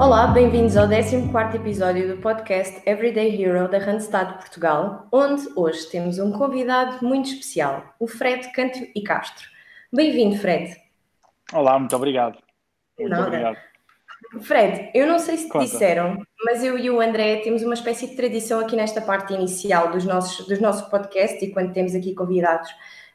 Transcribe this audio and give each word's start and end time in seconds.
Olá, 0.00 0.26
bem-vindos 0.28 0.78
ao 0.78 0.88
14 0.88 1.56
episódio 1.56 2.08
do 2.08 2.22
podcast 2.22 2.80
Everyday 2.86 3.44
Hero 3.44 3.68
da 3.68 3.76
Randstad 3.76 4.32
Portugal, 4.38 5.06
onde 5.12 5.46
hoje 5.54 5.90
temos 5.90 6.18
um 6.18 6.32
convidado 6.32 7.04
muito 7.04 7.28
especial, 7.28 7.84
o 8.00 8.08
Fred 8.08 8.50
Canto 8.52 8.78
e 8.94 9.02
Castro. 9.02 9.46
Bem-vindo, 9.92 10.38
Fred. 10.38 10.74
Olá, 11.52 11.78
muito 11.78 11.94
obrigado. 11.94 12.38
Muito 12.98 13.10
Nada. 13.10 13.26
obrigado. 13.26 13.58
Fred, 14.40 14.90
eu 14.94 15.06
não 15.06 15.18
sei 15.18 15.36
se 15.36 15.44
te 15.44 15.50
Conta. 15.50 15.66
disseram, 15.66 16.16
mas 16.46 16.64
eu 16.64 16.78
e 16.78 16.88
o 16.88 16.98
André 16.98 17.42
temos 17.42 17.62
uma 17.62 17.74
espécie 17.74 18.08
de 18.08 18.16
tradição 18.16 18.58
aqui 18.58 18.76
nesta 18.76 19.02
parte 19.02 19.34
inicial 19.34 19.90
dos 19.92 20.06
nossos, 20.06 20.46
dos 20.46 20.60
nossos 20.60 20.88
podcasts 20.88 21.42
e 21.42 21.52
quando 21.52 21.74
temos 21.74 21.94
aqui 21.94 22.14
convidados, 22.14 22.70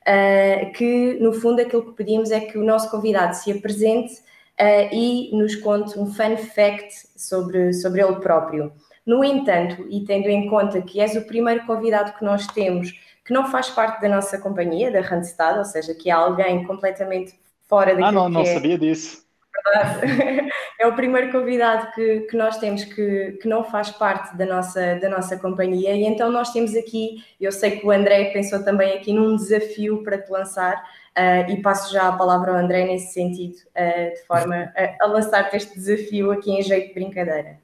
ah, 0.05 0.70
que 0.75 1.17
no 1.20 1.33
fundo 1.33 1.59
aquilo 1.59 1.83
que 1.83 1.93
pedimos 1.93 2.29
é 2.29 2.41
que 2.41 2.59
o 2.59 2.63
nosso 2.63 2.91
convidado 2.91 3.33
se 3.33 3.52
apresente 3.52 4.23
ah, 4.59 4.89
e 4.91 5.31
nos 5.33 5.55
conte 5.55 5.98
um 5.99 6.05
fun 6.05 6.38
fact 6.38 7.07
sobre, 7.16 7.73
sobre 7.73 8.02
ele 8.02 8.16
próprio. 8.16 8.71
No 9.05 9.23
entanto, 9.23 9.85
e 9.89 10.03
tendo 10.03 10.27
em 10.27 10.49
conta 10.49 10.81
que 10.81 10.99
és 10.99 11.16
o 11.16 11.25
primeiro 11.25 11.66
convidado 11.66 12.13
que 12.17 12.25
nós 12.25 12.47
temos 12.47 12.91
que 13.25 13.33
não 13.33 13.49
faz 13.49 13.70
parte 13.71 13.99
da 14.02 14.07
nossa 14.07 14.38
companhia, 14.38 14.91
da 14.91 15.02
Randstad, 15.02 15.57
ou 15.57 15.66
seja, 15.66 15.95
que 15.95 16.09
é 16.09 16.13
alguém 16.13 16.63
completamente 16.63 17.33
fora 17.67 17.95
daquilo 17.95 18.07
Ah, 18.07 18.11
não, 18.11 18.30
não 18.30 18.41
é 18.41 18.45
sabia 18.45 18.77
disso. 18.77 19.24
é 20.79 20.87
o 20.87 20.95
primeiro 20.95 21.31
convidado 21.31 21.91
que, 21.93 22.21
que 22.21 22.37
nós 22.37 22.57
temos 22.57 22.83
que, 22.83 23.37
que 23.41 23.47
não 23.47 23.63
faz 23.63 23.89
parte 23.91 24.35
da 24.38 24.45
nossa, 24.45 24.95
da 24.95 25.09
nossa 25.09 25.38
companhia, 25.38 25.93
e 25.93 26.03
então 26.03 26.31
nós 26.31 26.51
temos 26.51 26.75
aqui, 26.75 27.23
eu 27.39 27.51
sei 27.51 27.71
que 27.71 27.85
o 27.85 27.91
André 27.91 28.25
pensou 28.25 28.63
também 28.63 28.93
aqui 28.93 29.11
num 29.11 29.35
desafio 29.35 30.03
para 30.03 30.17
te 30.17 30.31
lançar, 30.31 30.83
ah, 31.15 31.41
e 31.49 31.61
passo 31.61 31.91
já 31.93 32.09
a 32.09 32.11
palavra 32.17 32.51
ao 32.51 32.57
André 32.57 32.85
nesse 32.85 33.13
sentido, 33.13 33.57
ah, 33.75 34.09
de 34.13 34.25
forma 34.27 34.71
a, 34.75 35.05
a 35.05 35.07
lançar-te 35.07 35.55
este 35.55 35.73
desafio 35.75 36.31
aqui 36.31 36.52
em 36.52 36.61
jeito 36.61 36.89
de 36.89 36.93
brincadeira. 36.93 37.59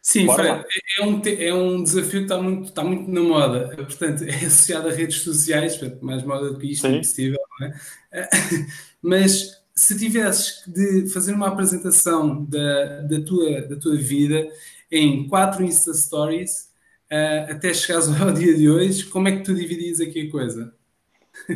Sim, 0.00 0.26
Fred, 0.32 0.48
lá. 0.48 0.64
é 0.98 1.04
um, 1.04 1.22
é 1.26 1.54
um 1.54 1.82
desafio 1.82 2.20
que 2.20 2.24
está 2.24 2.40
muito, 2.40 2.68
está 2.68 2.82
muito 2.82 3.10
na 3.10 3.20
moda. 3.20 3.74
Portanto, 3.76 4.24
é 4.24 4.46
associado 4.46 4.88
a 4.88 4.92
redes 4.92 5.20
sociais, 5.20 5.76
portanto, 5.76 6.02
mais 6.02 6.22
moda 6.22 6.50
do 6.50 6.58
que 6.58 6.72
isto, 6.72 6.86
Sim. 6.86 6.94
impossível, 6.94 7.38
não 7.60 7.66
é? 7.66 7.72
Mas 9.02 9.57
se 9.78 9.96
tivesses 9.96 10.64
de 10.66 11.08
fazer 11.10 11.32
uma 11.32 11.48
apresentação 11.48 12.44
da, 12.44 13.02
da, 13.02 13.20
tua, 13.24 13.62
da 13.62 13.76
tua 13.76 13.96
vida 13.96 14.48
em 14.90 15.28
quatro 15.28 15.62
Insta 15.62 15.94
Stories, 15.94 16.68
eh, 17.08 17.46
até 17.50 17.72
chegares 17.72 18.08
ao 18.20 18.32
dia 18.32 18.54
de 18.56 18.68
hoje, 18.68 19.04
como 19.06 19.28
é 19.28 19.36
que 19.36 19.44
tu 19.44 19.54
dividias 19.54 20.00
aqui 20.00 20.26
a 20.26 20.30
coisa? 20.30 20.74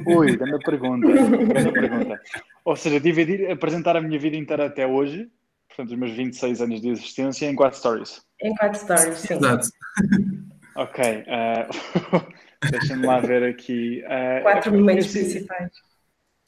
Ui, 0.07 0.37
grande 0.37 0.65
pergunta. 0.65 1.09
Grande 1.09 1.73
pergunta. 1.73 2.21
Ou 2.65 2.77
seja, 2.77 3.01
dividir, 3.01 3.51
apresentar 3.51 3.97
a 3.97 4.01
minha 4.01 4.19
vida 4.19 4.37
inteira 4.37 4.67
até 4.67 4.87
hoje, 4.87 5.29
portanto, 5.69 5.91
os 5.91 5.99
meus 5.99 6.13
26 6.13 6.61
anos 6.61 6.81
de 6.81 6.91
existência, 6.91 7.47
em 7.47 7.57
quatro 7.57 7.79
stories. 7.79 8.23
Em 8.41 8.55
quatro 8.55 8.79
stories, 8.79 9.19
sim. 9.19 9.35
Exato. 9.35 9.69
Ok. 10.77 11.05
eh, 11.05 11.69
Deixa-me 12.71 13.05
lá 13.05 13.19
ver 13.19 13.43
aqui. 13.43 14.03
eh, 14.07 14.41
Quatro 14.43 14.73
momentos 14.73 15.09
principais. 15.09 15.92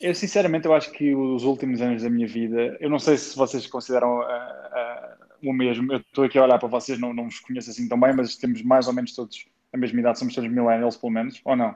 Eu, 0.00 0.14
sinceramente, 0.14 0.67
eu 0.67 0.75
acho 0.75 0.91
que 0.92 1.14
os 1.14 1.45
últimos 1.45 1.81
anos 1.81 2.03
da 2.03 2.11
minha 2.11 2.27
vida, 2.27 2.77
eu 2.81 2.91
não 2.91 2.98
sei 2.98 3.17
se 3.17 3.37
vocês 3.37 3.67
consideram 3.67 4.20
ah, 4.23 4.27
ah, 4.73 5.17
o 5.42 5.53
mesmo. 5.53 5.92
Eu 5.92 5.98
estou 5.98 6.25
aqui 6.25 6.39
a 6.39 6.42
olhar 6.45 6.59
para 6.59 6.69
vocês, 6.69 6.98
não, 6.98 7.14
não 7.14 7.25
vos 7.25 7.41
conheço 7.41 7.70
assim 7.70 7.89
tão 7.89 7.98
bem, 7.98 8.15
mas 8.15 8.37
temos 8.37 8.62
mais 8.62 8.87
ou 8.89 8.92
menos 8.92 9.15
todos 9.15 9.47
a 9.72 9.77
mesma 9.77 10.00
idade, 10.00 10.19
somos 10.19 10.34
todos 10.34 10.50
millennials, 10.50 10.97
pelo 10.97 11.12
menos, 11.12 11.41
ou 11.45 11.56
não? 11.56 11.75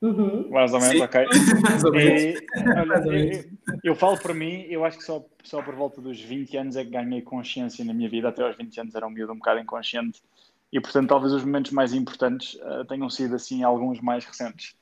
Uhum. 0.00 0.48
Mais 0.50 0.72
ou 0.72 0.80
menos, 0.80 0.96
Sim. 0.96 1.02
ok. 1.02 1.26
Mais 1.62 1.84
ou 1.84 1.92
menos. 1.92 2.22
E, 2.22 2.46
olha, 2.76 2.86
Mais 2.86 3.06
ou 3.06 3.12
eu, 3.12 3.18
menos. 3.18 3.44
eu- 3.44 3.78
eu 3.84 3.94
falo 3.96 4.16
para 4.18 4.34
mim, 4.34 4.62
eu 4.68 4.84
acho 4.84 4.98
que 4.98 5.04
só, 5.04 5.24
só 5.42 5.60
por 5.62 5.74
volta 5.74 6.00
dos 6.00 6.20
20 6.20 6.56
anos 6.56 6.76
é 6.76 6.84
que 6.84 6.90
ganhei 6.90 7.22
consciência 7.22 7.84
na 7.84 7.92
minha 7.92 8.08
vida. 8.08 8.28
Até 8.28 8.42
aos 8.42 8.56
20 8.56 8.78
anos 8.80 8.94
era 8.94 9.06
um 9.06 9.10
miúdo 9.10 9.32
um 9.32 9.36
bocado 9.36 9.60
inconsciente. 9.60 10.22
E, 10.72 10.80
portanto, 10.80 11.08
talvez 11.08 11.32
os 11.32 11.44
momentos 11.44 11.72
mais 11.72 11.92
importantes 11.92 12.58
ah, 12.62 12.84
tenham 12.88 13.08
sido, 13.10 13.34
assim, 13.34 13.62
alguns 13.62 14.00
mais 14.00 14.24
recentes. 14.24 14.74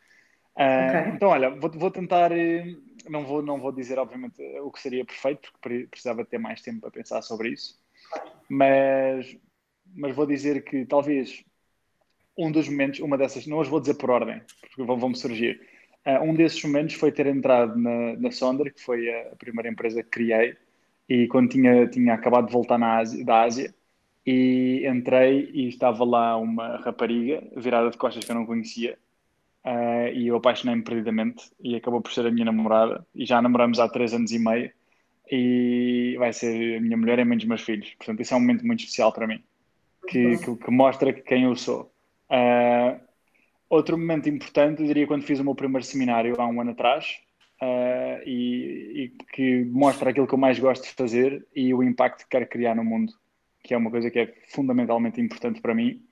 Ah, 0.57 0.87
Ok. 0.87 0.95
Então, 1.15 1.29
olha, 1.31 1.51
vou, 1.51 1.71
vou 1.71 1.91
tentar... 1.91 2.33
eh, 2.33 2.65
Não 3.09 3.25
vou, 3.27 3.43
não 3.43 3.61
vou 3.61 3.73
dizer, 3.73 3.99
obviamente, 3.99 4.41
o 4.61 4.71
que 4.71 4.81
seria 4.81 5.05
perfeito, 5.05 5.43
porque 5.53 5.59
pre- 5.61 5.87
precisava 5.89 6.25
ter 6.25 6.39
mais 6.39 6.61
tempo 6.63 6.81
para 6.81 6.91
pensar 6.91 7.23
sobre 7.23 7.51
isso. 7.51 7.79
Mas, 8.51 9.37
mas 9.95 10.15
vou 10.17 10.27
dizer 10.27 10.65
que 10.65 10.87
talvez 10.87 11.45
um 12.39 12.53
dos 12.53 12.69
momentos, 12.69 13.01
uma 13.01 13.19
dessas, 13.19 13.47
não 13.47 13.59
os 13.59 13.69
vou 13.69 13.81
dizer 13.81 13.95
por 13.95 14.11
ordem, 14.11 14.43
porque 14.61 14.83
vão- 14.85 14.99
vão-me 14.99 15.17
surgir. 15.17 15.61
Ah, 16.05 16.23
um 16.23 16.35
desses 16.35 16.63
momentos 16.65 16.95
foi 16.97 17.13
ter 17.13 17.27
entrado 17.27 17.77
na, 17.79 18.17
na 18.17 18.31
Sonder, 18.31 18.73
que 18.75 18.83
foi 18.83 19.09
a, 19.13 19.33
a 19.33 19.37
primeira 19.37 19.69
empresa 19.71 20.03
que 20.03 20.11
criei, 20.11 20.57
e 21.09 21.27
quando 21.29 21.51
tinha, 21.51 21.87
tinha 21.89 22.15
acabado 22.15 22.47
de 22.47 22.53
voltar 22.53 22.79
na 22.79 22.99
Ásia, 22.99 23.25
da 23.25 23.43
Ásia, 23.43 23.75
e 24.27 24.85
entrei 24.89 25.51
e 25.55 25.69
estava 25.69 26.05
lá 26.05 26.37
uma 26.37 26.79
rapariga 26.79 27.43
virada 27.57 27.91
de 27.91 27.97
costas 27.99 28.25
que 28.25 28.31
eu 28.31 28.35
não 28.37 28.47
conhecia, 28.47 28.99
ah, 29.67 30.09
e 30.11 30.29
eu 30.29 30.37
apaixonei-me 30.37 30.83
perdidamente, 30.83 31.51
e 31.61 31.75
acabou 31.75 32.01
por 32.01 32.13
ser 32.13 32.25
a 32.25 32.31
minha 32.31 32.45
namorada, 32.45 33.05
e 33.13 33.27
já 33.27 33.43
namoramos 33.43 33.81
há 33.81 33.89
três 33.89 34.15
anos 34.15 34.31
e 34.31 34.39
meio, 34.39 34.71
e 35.29 36.15
vai 36.19 36.33
ser 36.33 36.77
a 36.77 36.81
minha 36.81 36.97
mulher 36.97 37.19
e 37.19 37.23
a 37.23 37.25
mãe 37.25 37.37
dos 37.37 37.47
meus 37.47 37.63
filhos. 37.63 37.93
Portanto, 37.95 38.23
isso 38.23 38.33
é 38.33 38.37
um 38.37 38.41
momento 38.41 38.65
muito 38.65 38.81
especial 38.81 39.13
para 39.13 39.27
mim, 39.27 39.43
que, 40.07 40.39
que, 40.39 40.57
que 40.57 40.71
mostra 40.71 41.13
quem 41.13 41.43
eu 41.45 41.57
sou. 41.57 41.93
Ah, 42.31 42.97
outro 43.69 43.99
momento 43.99 44.29
importante, 44.29 44.83
eu 44.83 44.87
diria 44.87 45.05
quando 45.05 45.25
fiz 45.25 45.41
o 45.41 45.45
meu 45.45 45.57
primeiro 45.57 45.85
seminário 45.85 46.41
há 46.41 46.47
um 46.47 46.61
ano 46.61 46.71
atrás, 46.71 47.19
ah, 47.61 48.21
e, 48.25 48.93
e 48.95 49.25
que 49.33 49.65
mostra 49.65 50.11
aquilo 50.11 50.29
que 50.29 50.35
eu 50.35 50.39
mais 50.39 50.61
gosto 50.61 50.85
de 50.85 50.95
fazer 50.95 51.45
e 51.57 51.75
o 51.75 51.83
impacto 51.83 52.23
que 52.23 52.31
quero 52.31 52.47
criar 52.47 52.77
no 52.77 52.85
mundo, 52.85 53.13
que 53.65 53.75
é 53.75 53.77
uma 53.77 53.91
coisa 53.91 54.13
que 54.13 54.21
é 54.21 54.33
fundamentalmente 54.51 55.21
importante 55.21 55.61
para 55.61 55.75
mim. 55.75 56.06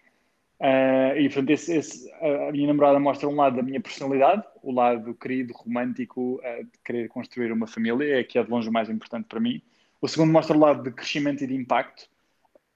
Ah, 0.66 1.14
e 1.18 1.28
portanto, 1.28 1.50
esse- 1.50 1.76
esse- 1.76 2.10
a 2.22 2.50
minha 2.50 2.68
namorada 2.68 2.98
mostra 2.98 3.28
um 3.28 3.36
lado 3.36 3.56
da 3.56 3.62
minha 3.62 3.78
personalidade, 3.82 4.42
o 4.62 4.72
lado 4.72 5.12
querido, 5.14 5.52
romântico, 5.52 6.40
ah, 6.42 6.62
de 6.62 6.78
querer 6.82 7.08
construir 7.08 7.52
uma 7.52 7.66
família, 7.66 8.20
é 8.20 8.24
que 8.24 8.38
é 8.38 8.42
de 8.42 8.50
longe 8.50 8.70
o 8.70 8.72
mais 8.72 8.88
importante 8.88 9.26
para 9.26 9.38
mim. 9.38 9.60
O 10.00 10.08
segundo 10.08 10.32
mostra 10.32 10.56
o 10.56 10.60
lado 10.60 10.82
de 10.82 10.90
crescimento 10.90 11.44
e 11.44 11.46
de 11.46 11.54
impacto, 11.54 12.08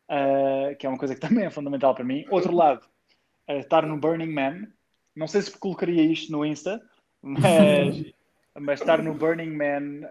ah, 0.06 0.74
que 0.78 0.84
é 0.84 0.88
uma 0.90 0.98
coisa 0.98 1.14
que 1.14 1.20
também 1.42 1.46
é 1.46 1.50
fundamental 1.50 1.94
para 1.94 2.04
mim. 2.04 2.26
Outro 2.30 2.54
lado, 2.54 2.86
estar 3.48 3.86
no 3.86 3.96
Burning 3.96 4.32
Man. 4.34 4.68
Não 5.16 5.26
sei 5.26 5.40
se 5.40 5.58
colocaria 5.58 6.02
isto 6.02 6.30
no 6.30 6.44
Insta, 6.44 6.82
mas, 7.22 7.40
mas 8.54 8.80
estar 8.82 9.02
no 9.02 9.14
Burning 9.14 9.56
Man. 9.56 10.06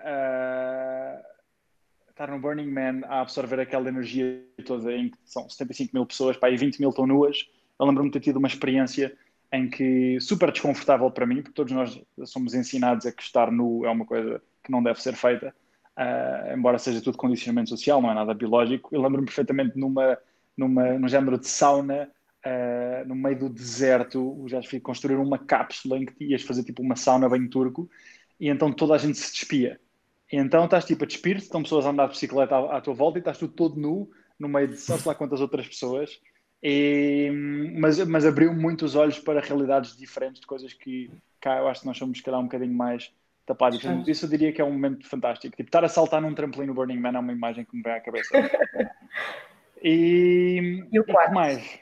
estar 2.10 2.32
no 2.32 2.40
Burning 2.40 2.72
Man 2.72 3.02
a 3.08 3.22
absorver 3.22 3.60
aquela 3.60 3.88
energia 3.88 4.44
toda 4.66 4.92
em 4.92 5.10
que 5.12 5.18
são 5.26 5.48
75 5.48 5.92
mil 5.94 6.08
pessoas, 6.08 6.36
pá, 6.38 6.50
e 6.50 6.58
20 6.58 6.80
mil 6.80 6.90
estão 6.90 7.06
nuas. 7.06 7.48
Eu 7.80 7.86
lembro-me 7.86 8.10
de 8.10 8.14
ter 8.14 8.24
tido 8.24 8.38
uma 8.38 8.48
experiência 8.48 9.16
em 9.52 9.70
que 9.70 10.20
super 10.20 10.52
desconfortável 10.52 11.10
para 11.12 11.26
mim, 11.26 11.42
porque 11.42 11.54
todos 11.54 11.72
nós 11.72 12.02
somos 12.26 12.54
ensinados 12.54 13.06
a 13.06 13.12
que 13.12 13.22
estar 13.22 13.52
nu 13.52 13.86
é 13.86 13.90
uma 13.90 14.06
coisa 14.06 14.42
que 14.64 14.72
não 14.72 14.84
deve 14.84 15.02
ser 15.02 15.14
feita, 15.16 15.56
ah, 15.96 16.54
embora 16.56 16.78
seja 16.78 17.02
tudo 17.02 17.18
condicionamento 17.18 17.70
social, 17.70 18.02
não 18.02 18.12
é 18.12 18.14
nada 18.14 18.34
biológico. 18.34 18.94
Eu 18.94 19.02
lembro-me 19.02 19.26
perfeitamente 19.26 19.78
numa, 19.78 20.18
numa, 20.56 21.00
num 21.00 21.08
género 21.08 21.40
de 21.40 21.48
sauna, 21.48 22.10
ah, 22.44 23.04
no 23.06 23.16
meio 23.16 23.40
do 23.40 23.50
deserto, 23.50 24.46
já 24.48 24.62
fui 24.62 24.80
construir 24.80 25.16
uma 25.16 25.38
cápsula 25.38 25.98
em 25.98 26.06
que 26.06 26.26
ias 26.26 26.42
fazer 26.44 26.64
tipo 26.64 26.82
uma 26.82 26.96
sauna 26.96 27.30
bem 27.30 27.48
turco, 27.48 27.90
e 28.40 28.50
então 28.50 28.72
toda 28.72 28.96
a 28.96 28.98
gente 28.98 29.18
se 29.18 29.32
despia. 29.32 29.80
E 30.32 30.36
então 30.36 30.66
estás 30.66 30.84
tipo 30.84 31.06
a 31.06 31.08
despir-te, 31.08 31.44
estão 31.44 31.64
pessoas 31.64 31.86
a 31.86 31.90
andar 31.90 32.08
de 32.08 32.12
bicicleta 32.12 32.56
à, 32.56 32.78
à 32.78 32.82
tua 32.82 32.94
volta 32.94 33.18
e 33.18 33.22
estás 33.22 33.38
tu 33.38 33.48
todo 33.48 33.80
nu, 33.80 34.10
no 34.38 34.50
meio 34.50 34.68
de 34.68 34.78
só 34.78 34.98
sei 34.98 35.08
lá 35.08 35.16
quantas 35.16 35.40
outras 35.40 35.68
pessoas. 35.68 36.20
E, 36.62 37.30
mas, 37.78 38.04
mas 38.06 38.26
abriu 38.26 38.54
muito 38.54 38.84
os 38.84 38.96
olhos 38.96 39.20
para 39.20 39.40
realidades 39.40 39.96
diferentes, 39.96 40.42
de 40.42 40.48
coisas 40.48 40.74
que 40.74 41.10
cá 41.40 41.58
eu 41.58 41.68
acho 41.68 41.82
que 41.82 41.88
nós 41.88 41.98
somos, 41.98 42.18
se 42.18 42.24
calhar, 42.24 42.40
um 42.40 42.46
bocadinho 42.46 42.74
mais 42.74 43.12
tapados. 43.46 43.80
E, 43.80 43.82
portanto, 43.82 44.10
isso 44.10 44.26
eu 44.26 44.30
diria 44.30 44.52
que 44.52 44.62
é 44.62 44.66
um 44.66 44.72
momento 44.72 45.08
fantástico. 45.08 45.56
Tipo, 45.56 45.68
estar 45.68 45.84
a 45.84 45.90
saltar 45.90 46.22
num 46.22 46.34
trampolim 46.34 46.68
no 46.68 46.74
Burning 46.74 47.00
Man 47.00 47.16
é 47.16 47.20
uma 47.20 47.32
imagem 47.32 47.64
que 47.64 47.76
me 47.76 47.84
vem 47.84 47.94
à 47.94 48.02
cabeça. 48.02 48.36
E, 49.82 50.84
E 50.92 51.00
o 51.00 51.06
quarto? 51.06 51.34
mais? 51.34 51.80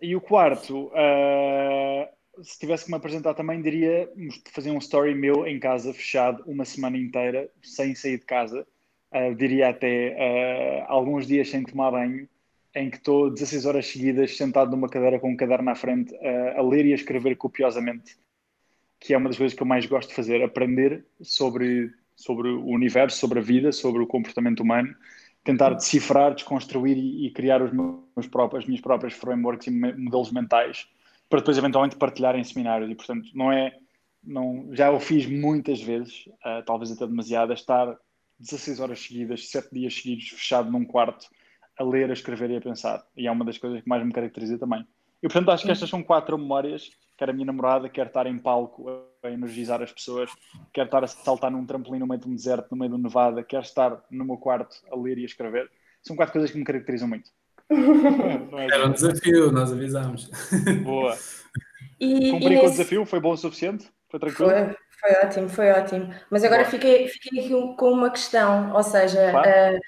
E 0.00 0.14
o 0.14 0.20
quarto, 0.20 0.92
ah, 0.94 2.08
se 2.42 2.58
tivesse 2.58 2.84
que 2.84 2.90
me 2.90 2.96
apresentar 2.96 3.34
também, 3.34 3.62
diria 3.62 4.10
fazer 4.52 4.70
um 4.70 4.78
story 4.78 5.14
meu 5.14 5.46
em 5.46 5.58
casa, 5.58 5.94
fechado, 5.94 6.44
uma 6.46 6.64
semana 6.64 6.98
inteira, 6.98 7.48
sem 7.62 7.94
sair 7.94 8.18
de 8.18 8.26
casa. 8.26 8.66
Ah, 9.10 9.30
diria 9.30 9.70
até 9.70 10.82
ah, 10.82 10.86
alguns 10.88 11.26
dias 11.26 11.48
sem 11.48 11.64
tomar 11.64 11.92
banho, 11.92 12.28
em 12.76 12.90
que 12.90 12.98
estou 12.98 13.30
16 13.30 13.64
horas 13.64 13.86
seguidas 13.86 14.36
sentado 14.36 14.70
numa 14.70 14.88
cadeira 14.88 15.18
com 15.18 15.30
um 15.30 15.36
caderno 15.36 15.70
à 15.70 15.74
frente 15.74 16.14
ah, 16.16 16.58
a 16.58 16.62
ler 16.62 16.84
e 16.84 16.92
a 16.92 16.94
escrever 16.94 17.34
copiosamente, 17.36 18.18
que 19.00 19.14
é 19.14 19.16
uma 19.16 19.30
das 19.30 19.38
coisas 19.38 19.56
que 19.56 19.62
eu 19.62 19.66
mais 19.66 19.86
gosto 19.86 20.10
de 20.10 20.14
fazer, 20.14 20.42
aprender 20.44 21.04
sobre, 21.22 21.90
sobre 22.14 22.48
o 22.50 22.66
universo, 22.66 23.18
sobre 23.18 23.38
a 23.38 23.42
vida, 23.42 23.72
sobre 23.72 24.02
o 24.02 24.06
comportamento 24.06 24.60
humano, 24.60 24.94
tentar 25.42 25.70
decifrar, 25.70 26.34
desconstruir 26.34 26.98
e, 26.98 27.26
e 27.26 27.30
criar 27.30 27.62
os 27.62 27.72
meus 27.72 28.26
próprios, 28.30 28.64
as 28.64 28.68
minhas 28.68 28.82
próprias 28.82 29.14
frameworks 29.14 29.66
e 29.66 29.70
modelos 29.70 30.30
mentais 30.30 30.86
para 31.30 31.40
depois 31.40 31.56
eventualmente 31.56 31.96
partilhar 31.96 32.36
em 32.36 32.44
seminários. 32.44 32.90
E 32.90 32.94
portanto, 32.94 33.30
não 33.34 33.50
é, 33.50 33.74
não, 34.22 34.68
já 34.72 34.90
o 34.90 35.00
fiz 35.00 35.26
muitas 35.26 35.80
vezes, 35.80 36.28
ah, 36.44 36.62
talvez 36.64 36.92
até 36.92 37.06
demasiado, 37.06 37.54
estar 37.54 37.96
16 38.38 38.80
horas 38.80 39.00
seguidas, 39.00 39.48
7 39.48 39.68
dias 39.72 39.94
seguidos, 39.94 40.28
fechado 40.28 40.70
num 40.70 40.84
quarto, 40.84 41.26
a 41.78 41.84
ler, 41.84 42.10
a 42.10 42.12
escrever 42.12 42.50
e 42.50 42.56
a 42.56 42.60
pensar. 42.60 43.04
E 43.16 43.26
é 43.26 43.30
uma 43.30 43.44
das 43.44 43.58
coisas 43.58 43.82
que 43.82 43.88
mais 43.88 44.04
me 44.04 44.12
caracteriza 44.12 44.58
também. 44.58 44.86
E 45.22 45.28
portanto 45.28 45.50
acho 45.50 45.64
que 45.64 45.70
estas 45.70 45.88
são 45.88 46.02
quatro 46.02 46.38
memórias. 46.38 46.90
Quer 47.16 47.30
a 47.30 47.32
minha 47.32 47.46
namorada, 47.46 47.88
quer 47.88 48.08
estar 48.08 48.26
em 48.26 48.38
palco 48.38 48.90
a 49.24 49.30
energizar 49.30 49.82
as 49.82 49.90
pessoas, 49.90 50.30
quer 50.72 50.84
estar 50.84 51.02
a 51.02 51.06
saltar 51.06 51.50
num 51.50 51.64
trampolim 51.64 51.98
no 51.98 52.06
meio 52.06 52.20
de 52.20 52.28
um 52.28 52.34
deserto, 52.34 52.68
no 52.70 52.76
meio 52.76 52.90
do 52.90 52.98
Nevada, 52.98 53.42
quer 53.42 53.62
estar 53.62 54.04
no 54.10 54.24
meu 54.24 54.36
quarto 54.36 54.76
a 54.92 54.96
ler 54.96 55.16
e 55.16 55.22
a 55.22 55.24
escrever. 55.26 55.70
São 56.02 56.14
quatro 56.14 56.34
coisas 56.34 56.50
que 56.50 56.58
me 56.58 56.64
caracterizam 56.64 57.08
muito. 57.08 57.30
É 58.58 58.74
Era 58.74 58.86
um 58.86 58.92
desafio, 58.92 59.50
nós 59.50 59.72
avisámos. 59.72 60.30
Boa. 60.84 61.16
E, 61.98 62.30
Cumpri 62.30 62.50
nesse... 62.50 62.60
com 62.60 62.66
o 62.66 62.70
desafio? 62.70 63.06
Foi 63.06 63.20
bom 63.20 63.32
o 63.32 63.36
suficiente? 63.36 63.90
Foi 64.08 64.20
tranquilo? 64.20 64.50
Foi, 64.50 64.76
foi 65.00 65.26
ótimo, 65.26 65.48
foi 65.48 65.70
ótimo. 65.70 66.14
Mas 66.30 66.44
agora 66.44 66.64
fiquei, 66.64 67.08
fiquei 67.08 67.40
aqui 67.40 67.76
com 67.76 67.90
uma 67.90 68.10
questão, 68.10 68.72
ou 68.72 68.82
seja, 68.82 69.30
claro. 69.30 69.76
uh, 69.76 69.80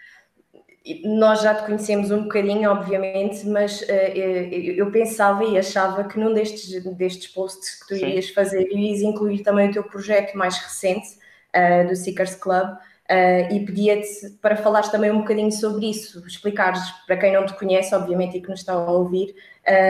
nós 1.04 1.42
já 1.42 1.54
te 1.54 1.66
conhecemos 1.66 2.10
um 2.10 2.22
bocadinho, 2.22 2.70
obviamente, 2.70 3.46
mas 3.46 3.82
uh, 3.82 3.84
eu 3.84 4.90
pensava 4.90 5.44
e 5.44 5.58
achava 5.58 6.04
que 6.04 6.18
num 6.18 6.32
destes, 6.32 6.82
destes 6.96 7.26
posts 7.28 7.80
que 7.80 7.88
tu 7.88 7.94
Sim. 7.96 8.06
irias 8.06 8.30
fazer, 8.30 8.62
irias 8.72 9.00
incluir 9.02 9.42
também 9.42 9.68
o 9.68 9.72
teu 9.72 9.82
projeto 9.82 10.36
mais 10.36 10.56
recente, 10.58 11.18
uh, 11.54 11.88
do 11.88 11.94
Seekers 11.94 12.34
Club, 12.36 12.76
Uh, 13.10 13.50
e 13.50 13.64
pedia-te 13.64 14.36
para 14.42 14.54
falares 14.54 14.90
também 14.90 15.10
um 15.10 15.20
bocadinho 15.20 15.50
sobre 15.50 15.88
isso, 15.88 16.22
explicares 16.26 16.90
para 17.06 17.16
quem 17.16 17.32
não 17.32 17.46
te 17.46 17.54
conhece, 17.54 17.94
obviamente, 17.94 18.36
e 18.36 18.40
que 18.42 18.50
nos 18.50 18.60
está 18.60 18.74
a 18.74 18.90
ouvir, 18.90 19.34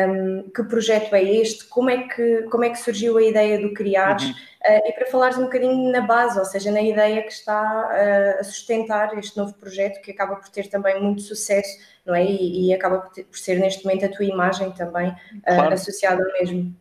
um, 0.08 0.48
que 0.50 0.62
projeto 0.62 1.12
é 1.16 1.24
este, 1.24 1.64
como 1.64 1.90
é 1.90 2.06
que, 2.06 2.42
como 2.42 2.62
é 2.62 2.70
que 2.70 2.78
surgiu 2.78 3.18
a 3.18 3.22
ideia 3.24 3.60
do 3.60 3.74
criares, 3.74 4.24
uhum. 4.24 4.30
uh, 4.30 4.88
e 4.88 4.92
para 4.92 5.06
falares 5.06 5.36
um 5.36 5.42
bocadinho 5.42 5.90
na 5.90 6.00
base, 6.02 6.38
ou 6.38 6.44
seja, 6.44 6.70
na 6.70 6.80
ideia 6.80 7.20
que 7.22 7.32
está 7.32 7.90
uh, 7.90 8.40
a 8.40 8.44
sustentar 8.44 9.18
este 9.18 9.36
novo 9.36 9.52
projeto, 9.54 10.00
que 10.00 10.12
acaba 10.12 10.36
por 10.36 10.48
ter 10.48 10.68
também 10.68 11.02
muito 11.02 11.22
sucesso, 11.22 11.76
não 12.06 12.14
é? 12.14 12.24
E, 12.24 12.68
e 12.68 12.72
acaba 12.72 12.98
por, 12.98 13.10
ter, 13.10 13.24
por, 13.24 13.36
ser 13.36 13.58
neste 13.58 13.84
momento 13.84 14.04
a 14.04 14.08
tua 14.08 14.26
imagem 14.26 14.70
também 14.70 15.12
claro. 15.44 15.74
associada 15.74 16.22
ao 16.22 16.32
mesmo. 16.34 16.72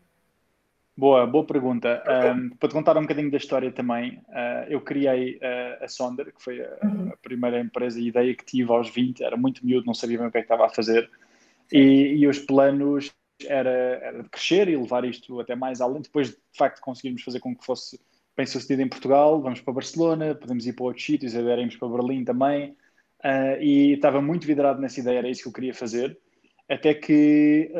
Boa, 0.97 1.27
boa 1.27 1.45
pergunta. 1.45 2.03
Um, 2.35 2.49
para 2.49 2.69
te 2.69 2.73
contar 2.73 2.97
um 2.97 3.01
bocadinho 3.01 3.29
da 3.29 3.37
história 3.37 3.71
também, 3.71 4.19
uh, 4.29 4.65
eu 4.67 4.81
criei 4.81 5.35
uh, 5.35 5.83
a 5.83 5.87
Sonder, 5.87 6.33
que 6.33 6.41
foi 6.41 6.59
a, 6.59 6.75
uhum. 6.83 7.09
a, 7.13 7.17
primeira 7.17 7.59
empresa 7.59 7.99
e 7.99 8.07
ideia 8.07 8.33
que 8.33 8.43
tive 8.43 8.71
aos 8.71 8.89
20, 8.89 9.23
era 9.23 9.37
muito 9.37 9.63
miúdo, 9.63 9.85
não 9.85 9.93
sabia 9.93 10.17
bem 10.17 10.27
o 10.27 10.31
que 10.31 10.39
é 10.39 10.41
que 10.41 10.45
estava 10.45 10.65
a 10.65 10.69
fazer, 10.69 11.07
e, 11.71 12.15
e, 12.17 12.27
os 12.27 12.39
planos 12.39 13.13
era, 13.45 13.69
era 13.69 14.23
de 14.23 14.29
crescer 14.29 14.67
e 14.69 14.75
levar 14.75 15.05
isto 15.05 15.39
até 15.39 15.55
mais 15.55 15.81
além, 15.81 16.01
depois 16.01 16.29
de 16.29 16.37
facto 16.57 16.81
conseguirmos 16.81 17.21
fazer 17.21 17.39
com 17.41 17.55
que 17.55 17.63
fosse 17.63 17.99
bem 18.35 18.47
sucedido 18.47 18.81
em 18.81 18.89
Portugal, 18.89 19.39
vamos 19.39 19.61
para 19.61 19.73
Barcelona, 19.75 20.33
podemos 20.33 20.65
ir 20.65 20.73
para 20.73 20.85
outros 20.85 21.05
sítios, 21.05 21.35
iremos 21.35 21.75
para 21.75 21.89
Berlim 21.89 22.23
também, 22.23 22.71
uh, 23.23 23.61
e 23.61 23.93
estava 23.93 24.19
muito 24.19 24.47
vidrado 24.47 24.81
nessa 24.81 24.99
ideia, 24.99 25.19
era 25.19 25.29
isso 25.29 25.43
que 25.43 25.49
eu 25.49 25.53
queria 25.53 25.75
fazer, 25.75 26.17
até 26.67 26.95
que 26.95 27.71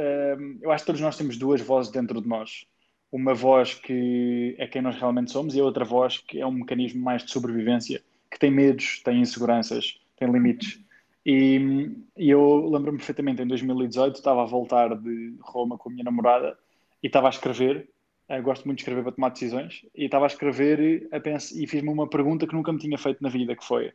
eu 0.62 0.72
acho 0.72 0.84
que 0.84 0.88
todos 0.88 1.02
nós 1.02 1.18
temos 1.18 1.36
duas 1.36 1.60
vozes 1.60 1.92
dentro 1.92 2.22
de 2.22 2.28
nós 2.28 2.66
uma 3.12 3.34
voz 3.34 3.74
que 3.74 4.56
é 4.58 4.68
quem 4.68 4.82
nós 4.82 4.96
realmente 4.96 5.32
somos 5.32 5.56
e 5.56 5.60
a 5.60 5.64
outra 5.64 5.86
voz 5.86 6.18
que 6.18 6.40
é 6.40 6.46
um 6.46 6.52
mecanismo 6.52 7.02
mais 7.02 7.24
de 7.24 7.32
sobrevivência, 7.32 8.02
que 8.30 8.40
tem 8.40 8.52
medos, 8.52 9.02
tem 9.04 9.22
inseguranças, 9.22 10.00
tem 10.18 10.32
limites. 10.32 10.80
E, 11.26 11.92
e 12.16 12.30
eu 12.30 12.70
lembro-me 12.70 12.98
perfeitamente, 12.98 13.42
em 13.42 13.48
2018, 13.48 14.16
estava 14.16 14.44
a 14.44 14.46
voltar 14.46 14.96
de 14.96 15.36
Roma 15.42 15.78
com 15.78 15.90
a 15.90 15.92
minha 15.92 16.04
namorada 16.04 16.58
e 17.02 17.08
estava 17.08 17.28
a 17.28 17.30
escrever. 17.30 17.90
Eu 18.30 18.44
gosto 18.44 18.66
muito 18.66 18.78
de 18.78 18.84
escrever 18.84 19.04
para 19.04 19.12
tomar 19.12 19.30
decisões. 19.30 19.86
E 19.96 20.06
estava 20.06 20.26
a 20.26 20.28
escrever 20.28 21.08
a 21.12 21.20
pensar, 21.20 21.56
e 21.56 21.68
fiz-me 21.68 21.90
uma 21.90 22.08
pergunta 22.08 22.48
que 22.48 22.54
nunca 22.54 22.72
me 22.72 22.80
tinha 22.80 22.98
feito 22.98 23.22
na 23.22 23.30
vida, 23.30 23.56
que 23.56 23.66
foi 23.66 23.92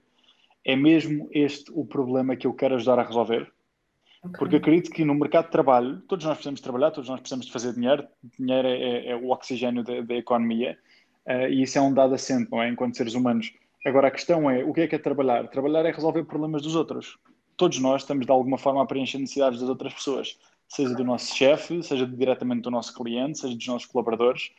é 0.65 0.77
mesmo 0.77 1.29
este 1.33 1.71
o 1.75 1.85
problema 1.85 2.37
que 2.37 2.47
eu 2.47 2.55
quero 2.55 2.77
ajudar 2.77 2.99
a 2.99 3.03
resolver? 3.03 3.53
Okay. 4.25 4.39
Porque 4.39 4.57
acredito 4.57 4.91
que 4.91 5.05
no 5.05 5.15
mercado 5.15 5.47
de 5.47 5.51
trabalho, 5.51 6.01
todos 6.03 6.25
nós 6.25 6.35
precisamos 6.35 6.61
trabalhar, 6.61 6.93
todos 6.93 7.11
nós 7.11 7.19
precisamos 7.19 7.47
de 7.47 7.53
fazer 7.53 7.73
dinheiro, 7.75 8.07
dinheiro 8.39 8.69
é, 8.69 8.81
é, 8.81 9.11
é 9.11 9.17
o 9.17 9.31
oxigênio 9.31 9.83
da, 9.83 10.01
da 10.01 10.15
economia 10.15 10.79
uh, 11.27 11.49
e 11.49 11.63
isso 11.63 11.77
é 11.77 11.81
um 11.81 11.93
dado 11.93 12.15
assente, 12.15 12.49
não 12.51 12.63
é? 12.63 12.69
Enquanto 12.69 12.97
seres 12.97 13.15
humanos. 13.15 13.53
Agora 13.85 14.09
a 14.09 14.11
questão 14.13 14.49
é: 14.49 14.63
o 14.65 14.73
que 14.73 14.83
é 14.83 14.87
que 14.87 14.95
é 14.95 14.99
trabalhar? 14.99 15.49
Trabalhar 15.49 15.85
é 15.87 15.91
resolver 15.91 16.23
problemas 16.25 16.63
dos 16.63 16.77
outros. 16.77 17.19
Todos 17.57 17.81
nós 17.81 18.03
estamos 18.03 18.25
de 18.25 18.31
alguma 18.31 18.57
forma 18.57 18.81
a 18.81 18.87
preencher 18.87 19.19
necessidades 19.19 19.59
das 19.59 19.69
outras 19.69 19.93
pessoas, 19.93 20.39
seja 20.69 20.95
do 20.95 21.05
nosso 21.05 21.35
chefe, 21.35 21.83
seja 21.83 22.07
diretamente 22.07 22.63
do 22.63 22.71
nosso 22.71 22.95
cliente, 22.95 23.41
seja 23.41 23.57
dos 23.57 23.67
nossos 23.67 23.87
colaboradores. 23.87 24.53